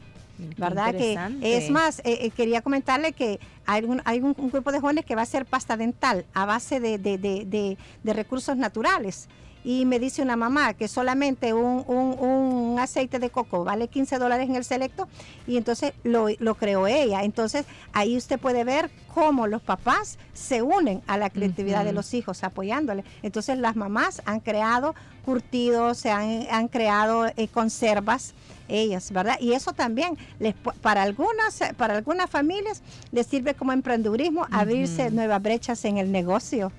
¿Verdad? 0.57 0.95
Que 0.95 1.15
es 1.41 1.69
más, 1.69 1.99
eh, 1.99 2.17
eh, 2.21 2.31
quería 2.31 2.61
comentarle 2.61 3.13
que 3.13 3.39
hay, 3.67 3.83
un, 3.83 4.01
hay 4.03 4.19
un, 4.19 4.33
grupo 4.33 4.71
de 4.71 4.79
jóvenes 4.79 5.05
que 5.05 5.13
va 5.13 5.21
a 5.21 5.23
hacer 5.23 5.45
pasta 5.45 5.77
dental 5.77 6.25
a 6.33 6.45
base 6.45 6.79
de, 6.79 6.97
de, 6.97 7.17
de, 7.19 7.77
de 8.03 8.13
recursos 8.13 8.57
naturales 8.57 9.29
y 9.63 9.85
me 9.85 9.99
dice 9.99 10.21
una 10.21 10.35
mamá 10.35 10.73
que 10.73 10.87
solamente 10.87 11.53
un, 11.53 12.75
aceite 12.79 13.19
de 13.19 13.29
coco 13.29 13.63
vale 13.63 13.87
15 13.87 14.17
dólares 14.17 14.49
en 14.49 14.55
el 14.55 14.65
selecto 14.65 15.07
y 15.47 15.57
entonces 15.57 15.93
lo, 16.03 16.27
lo, 16.39 16.55
creó 16.55 16.87
ella. 16.87 17.23
Entonces 17.23 17.65
ahí 17.93 18.17
usted 18.17 18.39
puede 18.39 18.63
ver 18.63 18.89
cómo 19.13 19.47
los 19.47 19.61
papás 19.61 20.17
se 20.33 20.61
unen 20.61 21.01
a 21.07 21.17
la 21.17 21.29
creatividad 21.29 21.85
de 21.85 21.93
los 21.93 22.13
hijos 22.13 22.43
apoyándole. 22.43 23.03
Entonces 23.21 23.57
las 23.57 23.75
mamás 23.75 24.21
han 24.25 24.39
creado 24.39 24.95
curtidos, 25.23 25.97
se 25.97 26.11
han, 26.11 26.45
han 26.51 26.67
creado 26.67 27.27
eh, 27.27 27.47
conservas 27.47 28.33
ellas, 28.67 29.11
¿verdad? 29.11 29.37
Y 29.39 29.53
eso 29.53 29.73
también 29.73 30.17
les, 30.39 30.55
para 30.81 31.03
algunas 31.03 31.59
para 31.77 31.95
algunas 31.95 32.29
familias 32.29 32.81
les 33.11 33.27
sirve 33.27 33.53
como 33.53 33.71
emprendedurismo 33.71 34.47
abrirse 34.51 35.11
nuevas 35.11 35.41
brechas 35.41 35.85
en 35.85 35.97
el 35.97 36.11
negocio. 36.11 36.71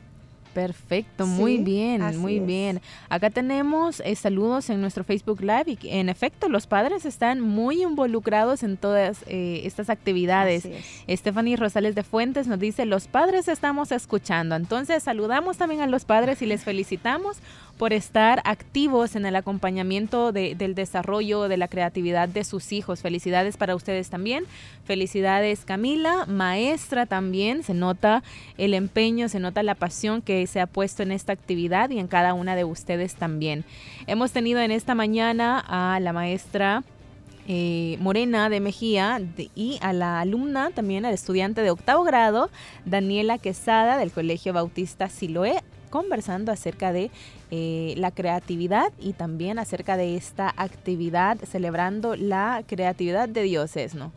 Perfecto, 0.54 1.26
muy 1.26 1.58
bien, 1.58 2.18
muy 2.18 2.38
bien. 2.38 2.80
Acá 3.08 3.30
tenemos 3.30 4.00
eh, 4.00 4.14
saludos 4.14 4.70
en 4.70 4.80
nuestro 4.80 5.02
Facebook 5.02 5.40
Live 5.40 5.64
y 5.66 5.78
en 5.88 6.08
efecto 6.08 6.48
los 6.48 6.66
padres 6.66 7.04
están 7.04 7.40
muy 7.40 7.82
involucrados 7.82 8.62
en 8.62 8.76
todas 8.76 9.24
eh, 9.26 9.62
estas 9.64 9.90
actividades. 9.90 10.68
Stephanie 11.08 11.56
Rosales 11.56 11.94
de 11.94 12.04
Fuentes 12.04 12.46
nos 12.46 12.60
dice, 12.60 12.86
los 12.86 13.08
padres 13.08 13.48
estamos 13.48 13.90
escuchando. 13.92 14.54
Entonces 14.54 15.02
saludamos 15.02 15.56
también 15.56 15.80
a 15.80 15.86
los 15.86 16.04
padres 16.04 16.40
y 16.40 16.46
les 16.46 16.62
felicitamos 16.62 17.38
por 17.78 17.92
estar 17.92 18.40
activos 18.44 19.16
en 19.16 19.26
el 19.26 19.36
acompañamiento 19.36 20.32
del 20.32 20.74
desarrollo 20.74 21.48
de 21.48 21.56
la 21.56 21.68
creatividad 21.68 22.28
de 22.28 22.44
sus 22.44 22.72
hijos. 22.72 23.02
Felicidades 23.02 23.56
para 23.56 23.74
ustedes 23.74 24.10
también. 24.10 24.44
Felicidades 24.84 25.64
Camila, 25.64 26.24
maestra 26.26 27.06
también. 27.06 27.62
Se 27.62 27.74
nota 27.74 28.22
el 28.58 28.74
empeño, 28.74 29.28
se 29.28 29.40
nota 29.40 29.62
la 29.62 29.74
pasión 29.74 30.22
que 30.22 30.46
se 30.46 30.60
ha 30.60 30.66
puesto 30.66 31.02
en 31.02 31.12
esta 31.12 31.32
actividad 31.32 31.90
y 31.90 31.98
en 31.98 32.06
cada 32.06 32.34
una 32.34 32.56
de 32.56 32.64
ustedes 32.64 33.14
también. 33.14 33.64
Hemos 34.06 34.32
tenido 34.32 34.60
en 34.60 34.70
esta 34.70 34.94
mañana 34.94 35.64
a 35.66 35.98
la 36.00 36.12
maestra 36.12 36.84
eh, 37.46 37.98
Morena 38.00 38.48
de 38.48 38.60
Mejía 38.60 39.20
y 39.54 39.78
a 39.82 39.92
la 39.92 40.20
alumna, 40.20 40.70
también 40.70 41.04
al 41.04 41.12
estudiante 41.12 41.60
de 41.60 41.70
octavo 41.70 42.02
grado, 42.04 42.50
Daniela 42.86 43.36
Quesada 43.36 43.98
del 43.98 44.12
Colegio 44.12 44.54
Bautista 44.54 45.10
Siloé, 45.10 45.62
conversando 45.90 46.52
acerca 46.52 46.92
de 46.92 47.10
eh, 47.56 47.94
la 47.98 48.10
creatividad 48.10 48.92
y 48.98 49.12
también 49.12 49.60
acerca 49.60 49.96
de 49.96 50.16
esta 50.16 50.52
actividad 50.56 51.38
celebrando 51.48 52.16
la 52.16 52.64
creatividad 52.66 53.28
de 53.28 53.44
dioses, 53.44 53.94
¿no? 53.94 54.10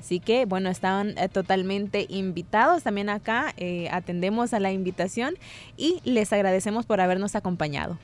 Así 0.00 0.18
que, 0.18 0.44
bueno, 0.44 0.70
estaban 0.70 1.16
eh, 1.16 1.28
totalmente 1.28 2.06
invitados 2.08 2.82
también 2.82 3.08
acá. 3.08 3.54
Eh, 3.58 3.88
atendemos 3.92 4.52
a 4.54 4.58
la 4.58 4.72
invitación 4.72 5.36
y 5.76 6.00
les 6.02 6.32
agradecemos 6.32 6.84
por 6.84 7.00
habernos 7.00 7.36
acompañado. 7.36 7.96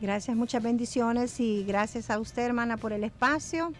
Gracias, 0.00 0.36
muchas 0.36 0.60
bendiciones 0.60 1.38
y 1.38 1.62
gracias 1.62 2.10
a 2.10 2.18
usted, 2.18 2.42
hermana, 2.42 2.78
por 2.78 2.92
el 2.92 3.04
espacio. 3.04 3.72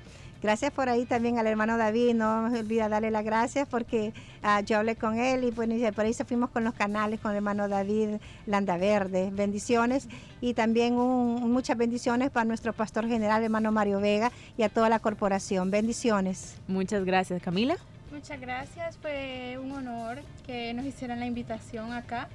Gracias 0.43 0.70
por 0.70 0.89
ahí 0.89 1.07
también 1.07 1.39
al 1.39 1.47
hermano 1.47 1.78
David, 1.78 2.14
no 2.14 2.49
me 2.49 2.59
olvida 2.59 2.89
darle 2.89 3.11
las 3.11 3.24
gracias 3.24 3.66
porque 3.68 4.12
uh, 4.45 4.62
yo 4.64 4.78
hablé 4.78 4.95
con 4.97 5.18
él 5.18 5.45
y 5.45 5.51
pues, 5.51 5.68
por 5.95 6.05
ahí 6.05 6.12
se 6.12 6.24
fuimos 6.24 6.51
con 6.51 6.62
los 6.64 6.74
canales 6.74 7.20
con 7.20 7.30
el 7.30 7.39
hermano 7.39 7.68
David 7.68 8.20
Landaverde. 8.47 9.30
Bendiciones 9.32 10.09
y 10.41 10.55
también 10.55 10.95
muchas 10.95 11.76
bendiciones 11.76 12.30
para 12.30 12.45
nuestro 12.45 12.72
pastor 12.72 13.09
general, 13.09 13.43
hermano 13.43 13.72
Mario 13.72 14.01
Vega 14.01 14.30
y 14.57 14.62
a 14.62 14.68
toda 14.68 14.89
la 14.89 14.99
corporación. 14.99 15.70
Bendiciones. 15.70 16.57
Muchas 16.68 17.05
gracias, 17.05 17.43
Camila. 17.43 17.76
Muchas 18.12 18.41
gracias, 18.41 18.97
fue 18.99 19.59
un 19.62 19.72
honor 19.72 20.18
que 20.47 20.72
nos 20.74 20.87
hicieran 20.87 21.20
la 21.20 21.26
invitación 21.26 21.93
acá 21.93 22.28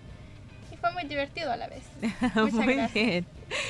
fue 0.82 0.92
muy 0.92 1.04
divertido 1.04 1.52
a 1.52 1.58
la 1.58 1.68
vez. 1.68 1.84
Muchas 2.36 2.54
muy 2.54 2.74
gracias. 2.76 2.94
bien. 2.94 3.26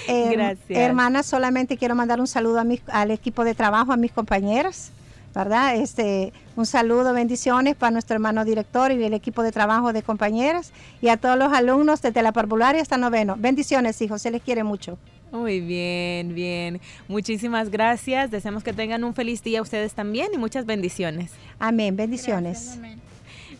Eh, 0.07 0.31
Gracias. 0.33 0.79
Hermana, 0.79 1.23
solamente 1.23 1.77
quiero 1.77 1.95
mandar 1.95 2.19
un 2.19 2.27
saludo 2.27 2.59
a 2.59 2.65
al 2.99 3.11
equipo 3.11 3.43
de 3.43 3.53
trabajo, 3.53 3.91
a 3.91 3.97
mis 3.97 4.11
compañeros, 4.11 4.89
¿verdad? 5.35 5.75
Este, 5.75 6.33
un 6.55 6.65
saludo, 6.65 7.13
bendiciones 7.13 7.75
para 7.75 7.91
nuestro 7.91 8.15
hermano 8.15 8.45
director 8.45 8.91
y 8.91 9.03
el 9.03 9.13
equipo 9.13 9.43
de 9.43 9.51
trabajo 9.51 9.93
de 9.93 10.03
compañeras 10.03 10.71
y 11.01 11.09
a 11.09 11.17
todos 11.17 11.37
los 11.37 11.51
alumnos 11.51 12.01
desde 12.01 12.21
la 12.21 12.31
parvularia 12.31 12.81
hasta 12.81 12.97
noveno. 12.97 13.35
Bendiciones, 13.37 14.01
hijos, 14.01 14.21
se 14.21 14.31
les 14.31 14.41
quiere 14.41 14.63
mucho. 14.63 14.97
Muy 15.31 15.61
bien, 15.61 16.35
bien. 16.35 16.81
Muchísimas 17.07 17.69
gracias. 17.69 18.31
Deseamos 18.31 18.63
que 18.63 18.73
tengan 18.73 19.03
un 19.03 19.13
feliz 19.13 19.41
día 19.41 19.61
ustedes 19.61 19.93
también 19.93 20.27
y 20.33 20.37
muchas 20.37 20.65
bendiciones. 20.65 21.31
Amén, 21.59 21.95
bendiciones. 21.95 22.77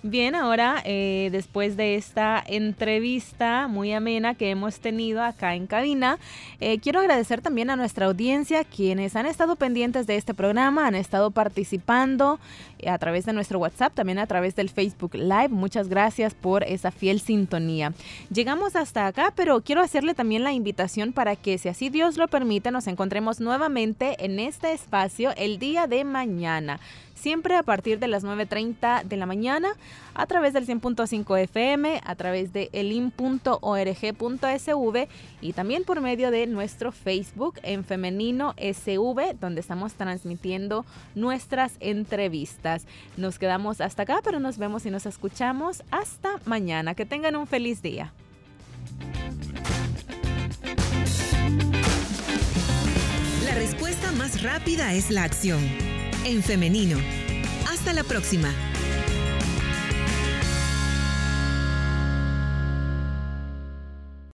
Bien, 0.04 0.34
ahora 0.34 0.82
eh, 0.84 1.30
después 1.32 1.78
de 1.78 1.93
esta 1.93 2.43
entrevista 2.47 3.68
muy 3.68 3.93
amena 3.93 4.34
que 4.34 4.49
hemos 4.49 4.80
tenido 4.80 5.22
acá 5.22 5.54
en 5.54 5.68
cabina, 5.68 6.18
eh, 6.60 6.80
quiero 6.80 7.02
agradecer 7.02 7.41
también 7.41 7.70
a 7.70 7.76
nuestra 7.76 8.08
audiencia, 8.08 8.64
quienes 8.64 9.16
han 9.16 9.28
estado 9.28 9.58
pendientes 9.58 10.08
de 10.08 10.16
este 10.16 10.34
programa, 10.34 10.88
han 10.88 10.95
estado 10.95 11.30
participando 11.30 12.39
eh, 12.80 12.89
a 12.89 12.97
través 12.97 13.26
de 13.26 13.34
nuestro 13.34 13.60
WhatsApp, 13.60 13.93
también 13.93 14.18
a 14.18 14.26
través 14.26 14.56
del 14.56 14.70
Facebook 14.70 15.14
Live. 15.14 15.49
Muchas 15.49 15.88
gracias 15.88 16.34
por 16.34 16.64
esa 16.64 16.89
fiel 16.89 17.20
sintonía. 17.20 17.93
Llegamos 18.34 18.76
hasta 18.76 19.06
acá, 19.06 19.32
pero 19.36 19.62
quiero 19.62 19.84
hacerle 19.84 20.16
también 20.16 20.43
la 20.43 20.52
invitación 20.52 21.14
para 21.14 21.36
que, 21.36 21.60
si 21.60 21.70
así 21.70 21.89
Dios 21.89 22.18
lo 22.18 22.28
permite, 22.28 22.72
nos 22.72 22.88
encontremos 22.88 23.39
nuevamente 23.39 24.26
en 24.26 24.39
este 24.39 24.74
espacio 24.74 25.30
el 25.38 25.60
día 25.60 25.86
de 25.86 26.06
mañana 26.06 26.80
siempre 27.22 27.56
a 27.56 27.64
partir 27.64 28.00
de 28.00 28.08
las 28.08 28.24
9.30 28.24 29.04
de 29.04 29.18
la 29.18 29.26
mañana 29.26 29.70
a 30.14 30.26
través 30.26 30.54
del 30.54 30.66
100.5 30.68 31.40
FM, 31.40 32.02
a 32.04 32.16
través 32.16 32.52
de 32.52 32.70
elim.org.sv 32.74 33.48
y 35.40 35.54
también 35.54 35.84
por 35.84 36.02
medio 36.02 36.32
de 36.32 36.48
nuestro 36.48 36.92
Facebook 36.92 37.60
en 37.64 37.84
femenino 37.84 38.56
SV, 38.58 39.36
donde 39.40 39.62
estamos 39.62 39.94
transmitiendo 39.94 40.86
nuestras 41.16 41.74
entrevistas. 41.80 42.88
Nos 43.18 43.38
quedamos 43.40 43.80
hasta 43.82 44.04
acá, 44.04 44.22
pero 44.24 44.40
nos 44.40 44.58
vemos 44.58 44.86
y 44.86 44.92
nos 44.92 45.06
escuchamos 45.06 45.84
hasta 45.92 46.40
mañana. 46.46 46.96
Que 46.96 47.06
tengan 47.06 47.36
un 47.36 47.48
feliz 47.48 47.82
día. 47.82 48.14
La 53.46 53.54
respuesta 53.56 54.12
más 54.14 54.42
rápida 54.42 54.94
es 54.94 55.12
la 55.12 55.24
acción 55.24 55.62
en 56.26 56.44
femenino. 56.44 56.98
Hasta 57.68 57.94
la 57.94 58.04
próxima. 58.04 58.54